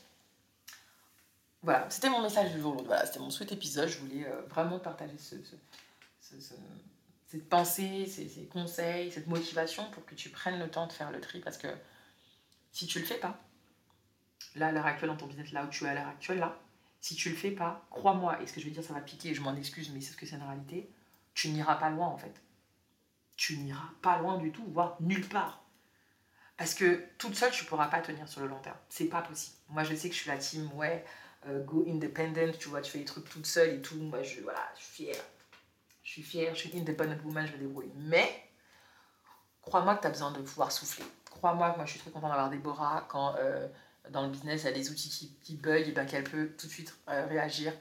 voilà, 1.63 1.89
c'était 1.89 2.09
mon 2.09 2.21
message 2.21 2.53
du 2.53 2.61
jour. 2.61 2.81
Voilà, 2.85 3.05
c'était 3.05 3.19
mon 3.19 3.29
souhait 3.29 3.51
épisode. 3.51 3.89
Je 3.89 3.99
voulais 3.99 4.25
euh, 4.25 4.41
vraiment 4.49 4.79
partager 4.79 5.17
ce, 5.17 5.35
cette 7.27 7.49
pensée, 7.49 8.05
ces, 8.05 8.27
ces, 8.27 8.45
conseils, 8.45 9.11
cette 9.11 9.27
motivation 9.27 9.89
pour 9.91 10.05
que 10.05 10.15
tu 10.15 10.29
prennes 10.29 10.59
le 10.59 10.69
temps 10.69 10.87
de 10.87 10.93
faire 10.93 11.11
le 11.11 11.19
tri. 11.19 11.39
Parce 11.39 11.57
que 11.57 11.67
si 12.71 12.85
tu 12.85 12.99
le 12.99 13.05
fais 13.05 13.17
pas, 13.17 13.39
là, 14.55 14.67
à 14.67 14.71
l'heure 14.71 14.85
actuelle, 14.85 15.09
dans 15.09 15.17
ton 15.17 15.27
business, 15.27 15.51
là 15.51 15.65
où 15.65 15.67
tu 15.67 15.85
es 15.85 15.89
à 15.89 15.93
l'heure 15.93 16.07
actuelle, 16.07 16.39
là, 16.39 16.57
si 16.99 17.15
tu 17.15 17.29
le 17.29 17.35
fais 17.35 17.51
pas, 17.51 17.85
crois-moi, 17.89 18.41
et 18.41 18.47
ce 18.47 18.53
que 18.53 18.59
je 18.59 18.65
vais 18.65 18.71
dire, 18.71 18.83
ça 18.83 18.93
va 18.93 19.01
piquer, 19.01 19.33
je 19.33 19.41
m'en 19.41 19.55
excuse, 19.55 19.91
mais 19.93 20.01
c'est 20.01 20.13
ce 20.13 20.17
que 20.17 20.25
c'est 20.25 20.35
une 20.35 20.43
réalité, 20.43 20.89
tu 21.33 21.49
n'iras 21.49 21.75
pas 21.75 21.89
loin 21.89 22.07
en 22.07 22.17
fait 22.17 22.33
tu 23.37 23.55
n'iras 23.57 23.91
pas 24.01 24.17
loin 24.17 24.37
du 24.37 24.51
tout, 24.51 24.65
voire 24.67 24.97
nulle 24.99 25.27
part. 25.29 25.63
Parce 26.57 26.73
que 26.73 27.05
toute 27.19 27.35
seule, 27.35 27.51
tu 27.51 27.63
ne 27.63 27.69
pourras 27.69 27.87
pas 27.87 28.01
tenir 28.01 28.27
sur 28.27 28.41
le 28.41 28.47
long 28.47 28.59
terme. 28.59 28.75
C'est 28.89 29.05
pas 29.05 29.21
possible. 29.21 29.55
Moi, 29.69 29.83
je 29.83 29.95
sais 29.95 30.09
que 30.09 30.15
je 30.15 30.21
suis 30.21 30.29
la 30.29 30.37
team, 30.37 30.69
ouais, 30.73 31.05
euh, 31.45 31.63
go 31.63 31.85
independent, 31.87 32.57
tu 32.57 32.69
vois, 32.69 32.81
tu 32.81 32.91
fais 32.91 32.97
les 32.97 33.05
trucs 33.05 33.29
toute 33.29 33.45
seule 33.45 33.75
et 33.75 33.81
tout. 33.81 33.95
Moi, 33.95 34.23
je, 34.23 34.41
voilà, 34.41 34.67
je 34.75 34.83
suis 34.83 35.05
fière. 35.05 35.23
Je 36.03 36.11
suis 36.11 36.23
fière, 36.23 36.55
je 36.55 36.67
suis 36.67 36.77
independent 36.77 37.19
woman, 37.23 37.45
je 37.45 37.51
vais 37.51 37.59
débrouiller. 37.59 37.91
Mais, 37.95 38.49
crois-moi 39.61 39.95
que 39.95 40.01
tu 40.01 40.07
as 40.07 40.11
besoin 40.11 40.31
de 40.31 40.41
pouvoir 40.41 40.71
souffler. 40.71 41.05
Crois-moi 41.29 41.71
que 41.71 41.75
moi, 41.77 41.85
je 41.85 41.91
suis 41.91 41.99
très 41.99 42.09
contente 42.09 42.31
d'avoir 42.31 42.49
Déborah 42.49 43.05
quand 43.07 43.35
euh, 43.35 43.67
dans 44.09 44.23
le 44.23 44.29
business, 44.29 44.63
y 44.63 44.67
a 44.67 44.71
des 44.71 44.89
outils 44.89 45.09
qui, 45.09 45.33
qui 45.43 45.55
bug, 45.55 45.87
et 45.87 45.91
ben, 45.91 46.05
qu'elle 46.05 46.23
peut 46.23 46.51
tout 46.57 46.67
de 46.67 46.71
suite 46.71 46.95
euh, 47.09 47.25
réagir 47.27 47.73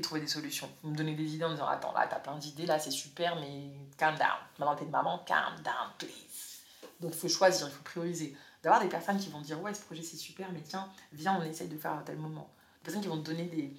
trouver 0.00 0.20
des 0.20 0.26
solutions. 0.26 0.70
Vous 0.82 0.90
me 0.90 0.96
donnez 0.96 1.14
des 1.14 1.34
idées 1.34 1.44
en 1.44 1.50
me 1.50 1.54
disant 1.54 1.68
Attends, 1.68 1.92
là, 1.92 2.06
t'as 2.08 2.18
plein 2.18 2.36
d'idées, 2.36 2.66
là, 2.66 2.78
c'est 2.78 2.90
super, 2.90 3.36
mais 3.36 3.70
calm 3.96 4.16
down. 4.16 4.28
Maintenant, 4.58 4.76
t'es 4.76 4.84
de 4.84 4.90
maman, 4.90 5.18
calm 5.26 5.54
down, 5.62 5.90
please. 5.98 6.60
Donc, 7.00 7.12
il 7.14 7.18
faut 7.18 7.28
choisir, 7.28 7.68
il 7.68 7.72
faut 7.72 7.82
prioriser. 7.82 8.36
D'avoir 8.62 8.82
des 8.82 8.88
personnes 8.88 9.18
qui 9.18 9.30
vont 9.30 9.40
dire 9.40 9.60
Ouais, 9.60 9.72
ce 9.72 9.82
projet, 9.82 10.02
c'est 10.02 10.16
super, 10.16 10.50
mais 10.52 10.60
tiens, 10.62 10.90
viens, 11.12 11.38
on 11.40 11.42
essaye 11.44 11.68
de 11.68 11.78
faire 11.78 11.92
à 11.92 12.02
tel 12.02 12.18
moment. 12.18 12.50
Des 12.80 12.84
personnes 12.84 13.02
qui 13.02 13.08
vont 13.08 13.20
te 13.20 13.26
donner 13.26 13.44
des, 13.44 13.74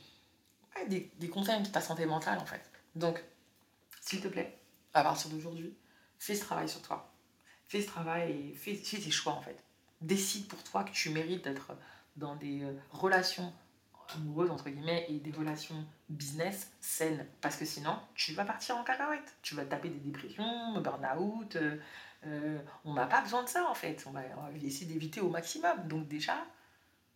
des, 0.87 1.11
des 1.17 1.29
conseils 1.29 1.61
de 1.61 1.67
ta 1.67 1.81
santé 1.81 2.05
mentale, 2.05 2.39
en 2.39 2.45
fait. 2.45 2.61
Donc, 2.95 3.23
s'il 3.99 4.21
te 4.21 4.27
plaît, 4.27 4.57
à 4.93 5.03
partir 5.03 5.29
d'aujourd'hui, 5.29 5.75
fais 6.19 6.35
ce 6.35 6.41
travail 6.41 6.67
sur 6.67 6.81
toi. 6.81 7.11
Fais 7.67 7.81
ce 7.81 7.87
travail 7.87 8.31
et 8.31 8.55
fais, 8.55 8.75
fais 8.75 8.97
tes 8.97 9.11
choix, 9.11 9.33
en 9.33 9.41
fait. 9.41 9.63
Décide 10.01 10.47
pour 10.47 10.63
toi 10.63 10.83
que 10.83 10.91
tu 10.91 11.09
mérites 11.11 11.43
d'être 11.43 11.73
dans 12.15 12.35
des 12.35 12.63
euh, 12.63 12.73
relations 12.91 13.53
amoureuses, 14.15 14.51
entre 14.51 14.69
guillemets, 14.69 15.05
et 15.09 15.19
des 15.19 15.31
relations 15.31 15.85
business 16.09 16.71
saines. 16.79 17.25
Parce 17.41 17.55
que 17.55 17.65
sinon, 17.65 17.97
tu 18.15 18.33
vas 18.33 18.45
partir 18.45 18.77
en 18.77 18.83
cacahuète. 18.83 19.37
Tu 19.41 19.55
vas 19.55 19.65
taper 19.65 19.89
des 19.89 19.99
dépressions, 19.99 20.79
burn-out. 20.81 21.55
Euh, 21.55 21.77
euh, 22.25 22.59
on 22.85 22.93
n'a 22.93 23.05
pas 23.05 23.21
besoin 23.21 23.43
de 23.43 23.49
ça, 23.49 23.69
en 23.69 23.73
fait. 23.73 24.03
On 24.07 24.11
va, 24.11 24.21
essayer 24.63 24.85
d'éviter 24.85 25.21
au 25.21 25.29
maximum. 25.29 25.87
Donc 25.87 26.07
déjà, 26.07 26.45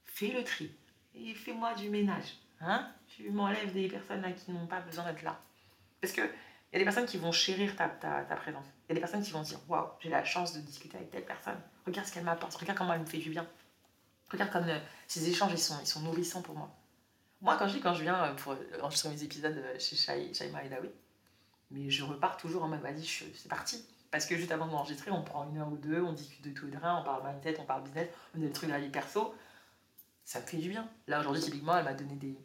fais 0.06 0.30
le 0.30 0.44
tri. 0.44 0.72
Et 1.16 1.34
fais-moi 1.34 1.74
du 1.76 1.90
ménage. 1.90 2.38
Hein 2.62 2.90
tu 3.08 3.30
m'enlèves 3.30 3.74
des 3.74 3.88
personnes 3.88 4.26
qui 4.36 4.52
n'ont 4.52 4.68
pas 4.68 4.82
besoin 4.82 5.06
d'être 5.06 5.24
là. 5.24 5.40
Parce 6.02 6.14
que 6.14 6.22
il 6.22 6.74
y 6.74 6.76
a 6.76 6.80
des 6.80 6.86
personnes 6.86 7.06
qui 7.06 7.18
vont 7.18 7.32
chérir 7.32 7.76
ta, 7.76 7.88
ta, 7.88 8.24
ta 8.24 8.36
présence. 8.36 8.66
Il 8.66 8.90
y 8.90 8.92
a 8.92 8.96
des 8.96 9.00
personnes 9.00 9.24
qui 9.24 9.32
vont 9.32 9.42
dire 9.42 9.60
Waouh, 9.70 9.88
j'ai 10.02 10.10
la 10.10 10.24
chance 10.24 10.54
de 10.54 10.60
discuter 10.60 10.98
avec 10.98 11.12
telle 11.12 11.26
personne. 11.26 11.60
Regarde 11.86 12.08
ce 12.08 12.14
qu'elle 12.14 12.24
m'apporte. 12.24 12.56
Regarde 12.56 12.78
comment 12.78 12.94
elle 12.94 13.02
me 13.02 13.06
fait 13.06 13.20
du 13.20 13.30
bien. 13.30 13.48
Regarde 14.32 14.52
comme 14.52 14.68
euh, 14.68 14.80
ces 15.08 15.30
échanges, 15.30 15.52
ils 15.54 15.58
sont, 15.60 16.02
nourrissants 16.02 16.42
pour 16.42 16.56
moi. 16.56 16.70
Moi, 17.42 17.58
quand 17.58 17.68
je 17.68 17.78
quand 17.78 17.94
je 17.94 18.02
viens 18.02 18.24
euh, 18.24 18.34
pour 18.34 18.56
enregistrer 18.82 19.10
mes 19.10 19.24
épisodes 19.24 19.58
euh, 19.58 19.80
chez 19.80 19.96
Shaima 19.96 20.64
et 20.64 20.70
Dawi, 20.70 20.90
mais 21.72 21.90
je 21.90 22.04
repars 22.04 22.38
toujours 22.38 22.64
en 22.64 22.68
mode, 22.68 22.82
vas-y, 22.82 23.06
c'est 23.06 23.48
parti. 23.48 23.86
Parce 24.10 24.26
que 24.26 24.36
juste 24.36 24.52
avant 24.52 24.68
d'enregistrer, 24.68 25.12
on 25.12 25.24
prend 25.24 25.48
une 25.50 25.58
heure 25.58 25.72
ou 25.72 25.78
deux, 25.78 26.02
on 26.02 26.14
discute 26.14 26.44
de 26.44 26.52
tout 26.52 26.68
et 26.68 26.72
de 26.72 26.78
rien, 26.78 26.98
on 26.98 27.04
parle 27.04 27.24
mindset, 27.28 27.60
on 27.60 27.66
parle 27.66 27.84
business, 27.84 28.08
on 28.34 28.42
a 28.42 28.46
des 28.46 28.52
trucs 28.52 28.70
de 28.70 28.76
la 28.76 28.82
perso. 28.90 29.36
Ça 30.24 30.40
me 30.40 30.46
fait 30.46 30.58
du 30.58 30.70
bien. 30.70 30.88
Là, 31.08 31.20
aujourd'hui, 31.20 31.42
typiquement, 31.42 31.78
elle 31.78 31.84
m'a 31.84 31.94
donné 31.94 32.16
des, 32.16 32.36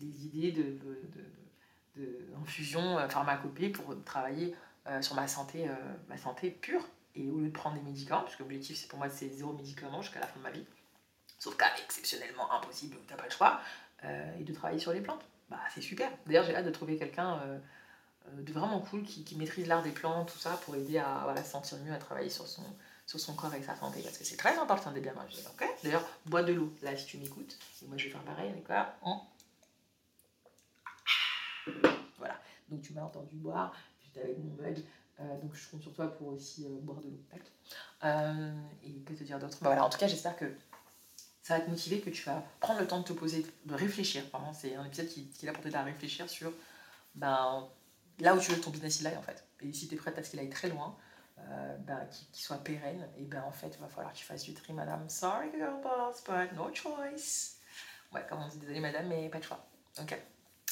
idées 0.00 0.52
de, 0.52 0.78
de, 1.96 2.02
de, 2.02 3.08
pharmacopée 3.08 3.68
pour 3.70 3.94
travailler 4.04 4.54
sur 5.00 5.14
ma 5.14 5.26
santé, 5.26 5.68
ma 6.08 6.16
santé 6.16 6.50
pure. 6.50 6.86
Et 7.16 7.28
au 7.28 7.38
lieu 7.38 7.48
de 7.48 7.52
prendre 7.52 7.76
des 7.76 7.82
médicaments, 7.82 8.22
parce 8.22 8.36
que 8.36 8.42
l'objectif 8.42 8.76
c'est 8.76 8.88
pour 8.88 8.98
moi 8.98 9.08
c'est 9.08 9.28
zéro 9.28 9.52
médicament 9.52 10.02
jusqu'à 10.02 10.20
la 10.20 10.26
fin 10.26 10.38
de 10.38 10.44
ma 10.44 10.50
vie, 10.50 10.64
sauf 11.38 11.56
cas 11.56 11.70
exceptionnellement 11.82 12.52
impossible 12.52 12.96
n'as 13.10 13.16
pas 13.16 13.24
le 13.24 13.30
choix, 13.30 13.60
et 14.38 14.44
de 14.44 14.52
travailler 14.52 14.78
sur 14.78 14.92
les 14.92 15.00
plantes. 15.00 15.24
Bah, 15.48 15.60
c'est 15.74 15.80
super. 15.80 16.10
D'ailleurs, 16.26 16.44
j'ai 16.44 16.54
hâte 16.54 16.66
de 16.66 16.70
trouver 16.70 16.96
quelqu'un 16.96 17.40
de 18.32 18.52
vraiment 18.52 18.80
cool 18.80 19.02
qui, 19.02 19.36
maîtrise 19.36 19.66
l'art 19.66 19.82
des 19.82 19.92
plantes, 19.92 20.32
tout 20.32 20.38
ça, 20.38 20.50
pour 20.64 20.76
aider 20.76 20.98
à 20.98 21.20
voilà, 21.24 21.42
se 21.42 21.50
sentir 21.50 21.78
mieux, 21.78 21.92
à 21.92 21.98
travailler 21.98 22.30
sur 22.30 22.46
son, 22.46 22.62
sur 23.06 23.20
son 23.20 23.34
corps 23.34 23.54
et 23.54 23.62
sa 23.62 23.76
santé, 23.76 24.02
parce 24.02 24.18
que 24.18 24.24
c'est 24.24 24.36
très 24.36 24.58
important 24.58 24.90
de 24.92 25.00
bien 25.00 25.14
manger. 25.14 25.38
D'ailleurs, 25.82 26.04
bois 26.26 26.42
de 26.42 26.52
l'eau, 26.52 26.72
là, 26.82 26.96
si 26.96 27.06
tu 27.06 27.18
m'écoutes. 27.18 27.56
Et 27.82 27.86
moi, 27.86 27.96
je 27.96 28.04
vais 28.04 28.10
faire 28.10 28.22
pareil 28.22 28.50
avec 28.50 28.64
quoi 28.64 28.94
Voilà. 32.18 32.40
Donc, 32.68 32.82
tu 32.82 32.92
m'as 32.92 33.02
entendu 33.02 33.36
boire, 33.36 33.72
j'étais 34.02 34.22
avec 34.22 34.38
mon 34.38 34.62
mug. 34.62 34.82
Euh, 35.20 35.40
donc, 35.40 35.54
je 35.54 35.68
compte 35.70 35.82
sur 35.82 35.92
toi 35.92 36.08
pour 36.08 36.28
aussi 36.28 36.66
euh, 36.66 36.78
boire 36.82 37.00
de 37.00 37.08
l'eau. 37.08 37.20
Euh, 38.04 38.52
et 38.84 38.92
que 39.00 39.14
te 39.14 39.24
dire 39.24 39.38
d'autre? 39.38 39.58
Bah, 39.60 39.70
voilà, 39.70 39.84
En 39.84 39.88
tout 39.88 39.98
cas, 39.98 40.06
j'espère 40.06 40.36
que 40.36 40.44
ça 41.42 41.58
va 41.58 41.64
te 41.64 41.70
motiver, 41.70 42.00
que 42.00 42.10
tu 42.10 42.24
vas 42.24 42.42
prendre 42.60 42.80
le 42.80 42.86
temps 42.86 43.00
de 43.00 43.04
te 43.04 43.12
poser, 43.12 43.46
de 43.64 43.74
réfléchir. 43.74 44.24
Vraiment, 44.32 44.52
c'est 44.52 44.74
un 44.74 44.84
épisode 44.84 45.08
qui, 45.08 45.26
qui 45.28 45.46
est 45.46 45.48
là 45.48 45.52
pour 45.52 45.62
t'aider 45.62 45.76
à 45.76 45.84
réfléchir 45.84 46.28
sur 46.28 46.52
ben, 47.14 47.66
là 48.18 48.34
où 48.34 48.40
tu 48.40 48.50
veux 48.50 48.58
que 48.58 48.64
ton 48.64 48.70
business 48.70 49.00
il 49.00 49.06
aille 49.06 49.16
en 49.16 49.22
fait. 49.22 49.44
Et 49.60 49.72
si 49.72 49.88
tu 49.88 49.94
es 49.94 49.98
prête 49.98 50.18
à 50.18 50.22
ce 50.22 50.30
qu'il 50.30 50.40
aille 50.40 50.50
très 50.50 50.68
loin, 50.68 50.96
euh, 51.38 51.76
ben, 51.78 52.06
qui, 52.32 52.42
soit 52.42 52.56
pérenne, 52.58 53.06
et 53.18 53.24
ben 53.24 53.42
en 53.42 53.52
fait, 53.52 53.68
il 53.68 53.80
va 53.80 53.88
falloir 53.88 54.12
que 54.12 54.18
tu 54.18 54.24
fasses 54.24 54.44
du 54.44 54.54
tri, 54.54 54.72
madame. 54.72 55.08
Sorry, 55.08 55.50
girl 55.52 55.80
boss, 55.82 56.22
but 56.24 56.52
no 56.56 56.72
choice. 56.74 57.56
Ouais, 58.12 58.24
comme 58.28 58.40
on 58.42 58.48
dit, 58.48 58.58
désolé, 58.58 58.80
madame, 58.80 59.06
mais 59.06 59.28
pas 59.28 59.38
de 59.38 59.44
choix. 59.44 59.64
Ok? 60.00 60.18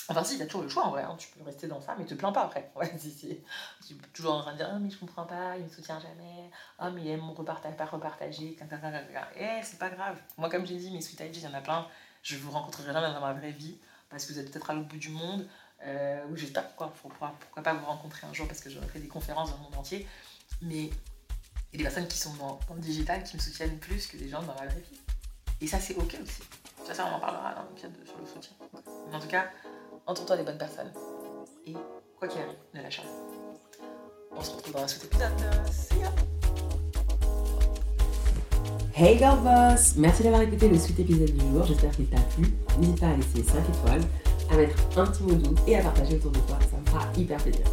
Enfin, 0.09 0.23
si, 0.23 0.41
a 0.43 0.47
toujours 0.47 0.63
le 0.63 0.69
choix 0.69 0.85
en 0.85 0.91
vrai, 0.91 1.03
hein. 1.03 1.17
tu 1.19 1.29
peux 1.29 1.43
rester 1.43 1.67
dans 1.67 1.81
ça, 1.81 1.97
mais 1.99 2.05
te 2.05 2.15
plains 2.15 2.33
pas 2.33 2.43
après. 2.43 2.71
Ouais, 2.77 2.93
si, 2.99 3.11
si. 3.11 3.39
Tu 3.87 3.95
es 3.95 3.97
toujours 4.13 4.35
en 4.35 4.41
train 4.43 4.53
de 4.53 4.59
dire, 4.59 4.69
ah, 4.71 4.79
mais 4.79 4.91
je 4.91 4.99
comprends 4.99 5.25
pas, 5.25 5.57
il 5.57 5.65
me 5.65 5.69
soutient 5.69 5.99
jamais, 5.99 6.51
ah, 6.79 6.91
mais 6.91 7.03
il 7.03 7.09
aime 7.09 7.21
mon 7.21 7.33
repartage, 7.33 7.77
pas 7.77 7.87
repartager, 7.87 8.57
eh, 9.37 9.61
c'est 9.63 9.79
pas 9.79 9.91
grave. 9.91 10.21
Moi, 10.37 10.51
comme 10.51 10.67
j'ai 10.67 10.77
dit, 10.77 10.91
mes 10.91 11.01
sweet 11.01 11.21
il 11.21 11.41
y 11.41 11.47
en 11.47 11.55
a 11.55 11.61
plein, 11.61 11.87
je 12.23 12.37
vous 12.37 12.51
rencontrerai 12.51 12.93
jamais 12.93 13.13
dans 13.13 13.21
ma 13.21 13.33
vraie 13.33 13.53
vie, 13.53 13.79
parce 14.11 14.27
que 14.27 14.33
vous 14.33 14.39
êtes 14.39 14.51
peut-être 14.51 14.71
à 14.71 14.75
l'autre 14.75 14.89
bout 14.89 14.99
du 14.99 15.11
monde, 15.11 15.49
euh, 15.87 16.25
ou 16.31 16.37
j'espère, 16.37 16.75
quoi, 16.77 16.93
pourquoi, 17.01 17.35
pourquoi 17.41 17.63
pas 17.63 17.75
vous 17.75 17.87
rencontrer 17.87 18.27
un 18.27 18.33
jour, 18.33 18.47
parce 18.47 18.61
que 18.61 18.71
j'aurais 18.71 18.89
fait 18.89 19.01
des 19.01 19.09
conférences 19.09 19.51
dans 19.51 19.57
le 19.57 19.63
monde 19.63 19.77
entier. 19.77 20.07
Mais 20.63 20.91
il 21.73 21.73
y 21.73 21.75
a 21.75 21.79
des 21.79 21.83
personnes 21.83 22.09
qui 22.09 22.19
sont 22.19 22.33
dans, 22.35 22.59
le 22.75 22.81
digital 22.81 23.23
qui 23.25 23.37
me 23.37 23.43
soutiennent 23.43 23.79
plus 23.79 24.07
que 24.07 24.17
des 24.17 24.29
gens 24.29 24.43
dans 24.43 24.55
la 24.55 24.67
vraie 24.67 24.81
vie. 24.81 25.01
Et 25.61 25.67
ça, 25.67 25.81
c'est 25.81 25.97
ok 25.97 26.17
aussi. 26.23 26.43
Ça, 26.87 26.95
ça, 26.95 27.07
on 27.07 27.17
en 27.17 27.21
parlera 27.21 27.55
dans 27.55 27.63
l'épisode 27.65 27.93
sur 28.07 28.19
le 28.19 28.27
soutien. 28.27 28.53
Mais 29.09 29.17
en 29.17 29.21
tout 29.21 29.29
cas, 29.29 29.51
entoure-toi 30.07 30.37
des 30.37 30.43
bonnes 30.43 30.59
personnes. 30.59 30.93
Et 31.67 31.73
quoi 32.19 32.29
qu'il 32.29 32.41
arrive, 32.41 32.57
ne 32.75 32.83
lâche 32.83 33.01
rien. 33.01 33.11
On 34.37 34.43
se 34.43 34.51
retrouve 34.53 34.73
dans 34.75 34.83
un 34.83 34.89
suite 34.89 35.05
épisode. 35.05 35.33
See 35.71 35.99
ya! 36.01 36.11
Hey 38.97 39.19
Girl 39.19 39.41
Boss 39.41 39.97
Merci 39.97 40.23
d'avoir 40.23 40.43
écouté 40.43 40.69
le 40.69 40.79
suite 40.79 41.01
épisode 41.01 41.31
du 41.31 41.41
jour, 41.41 41.65
j'espère 41.65 41.91
qu'il 41.93 42.07
t'a 42.07 42.21
plu. 42.21 42.53
N'hésite 42.79 43.01
pas 43.01 43.09
à 43.09 43.17
laisser 43.17 43.43
5 43.43 43.59
étoiles, 43.69 44.03
à 44.51 44.57
mettre 44.57 44.77
un 44.99 45.07
petit 45.07 45.23
mot 45.25 45.35
doux 45.35 45.55
et 45.67 45.77
à 45.77 45.83
partager 45.83 46.17
autour 46.17 46.31
de 46.33 46.39
toi, 46.41 46.59
ça 46.71 46.77
me 46.77 46.87
fera 46.87 47.07
hyper 47.17 47.39
plaisir. 47.39 47.67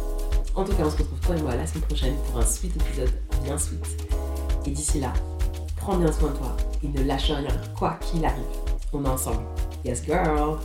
En 0.54 0.64
tout 0.64 0.74
cas, 0.74 0.84
on 0.84 0.90
se 0.90 0.98
retrouve 0.98 1.20
toi 1.20 1.36
et 1.36 1.42
moi 1.42 1.54
la 1.54 1.66
semaine 1.66 1.84
prochaine 1.84 2.14
pour 2.26 2.40
un 2.40 2.46
suite 2.46 2.74
épisode 2.76 3.12
bien 3.44 3.56
sweet. 3.56 3.86
Et 4.66 4.70
d'ici 4.70 5.00
là, 5.00 5.12
prends 5.76 5.96
bien 5.96 6.10
soin 6.12 6.30
de 6.30 6.36
toi 6.36 6.56
et 6.82 6.88
ne 6.88 7.04
lâche 7.04 7.30
rien, 7.30 7.56
quoi 7.78 7.98
qu'il 8.00 8.24
arrive. 8.24 8.42
On 8.92 9.04
est 9.04 9.08
ensemble. 9.08 9.42
Yes, 9.84 10.04
girl! 10.04 10.58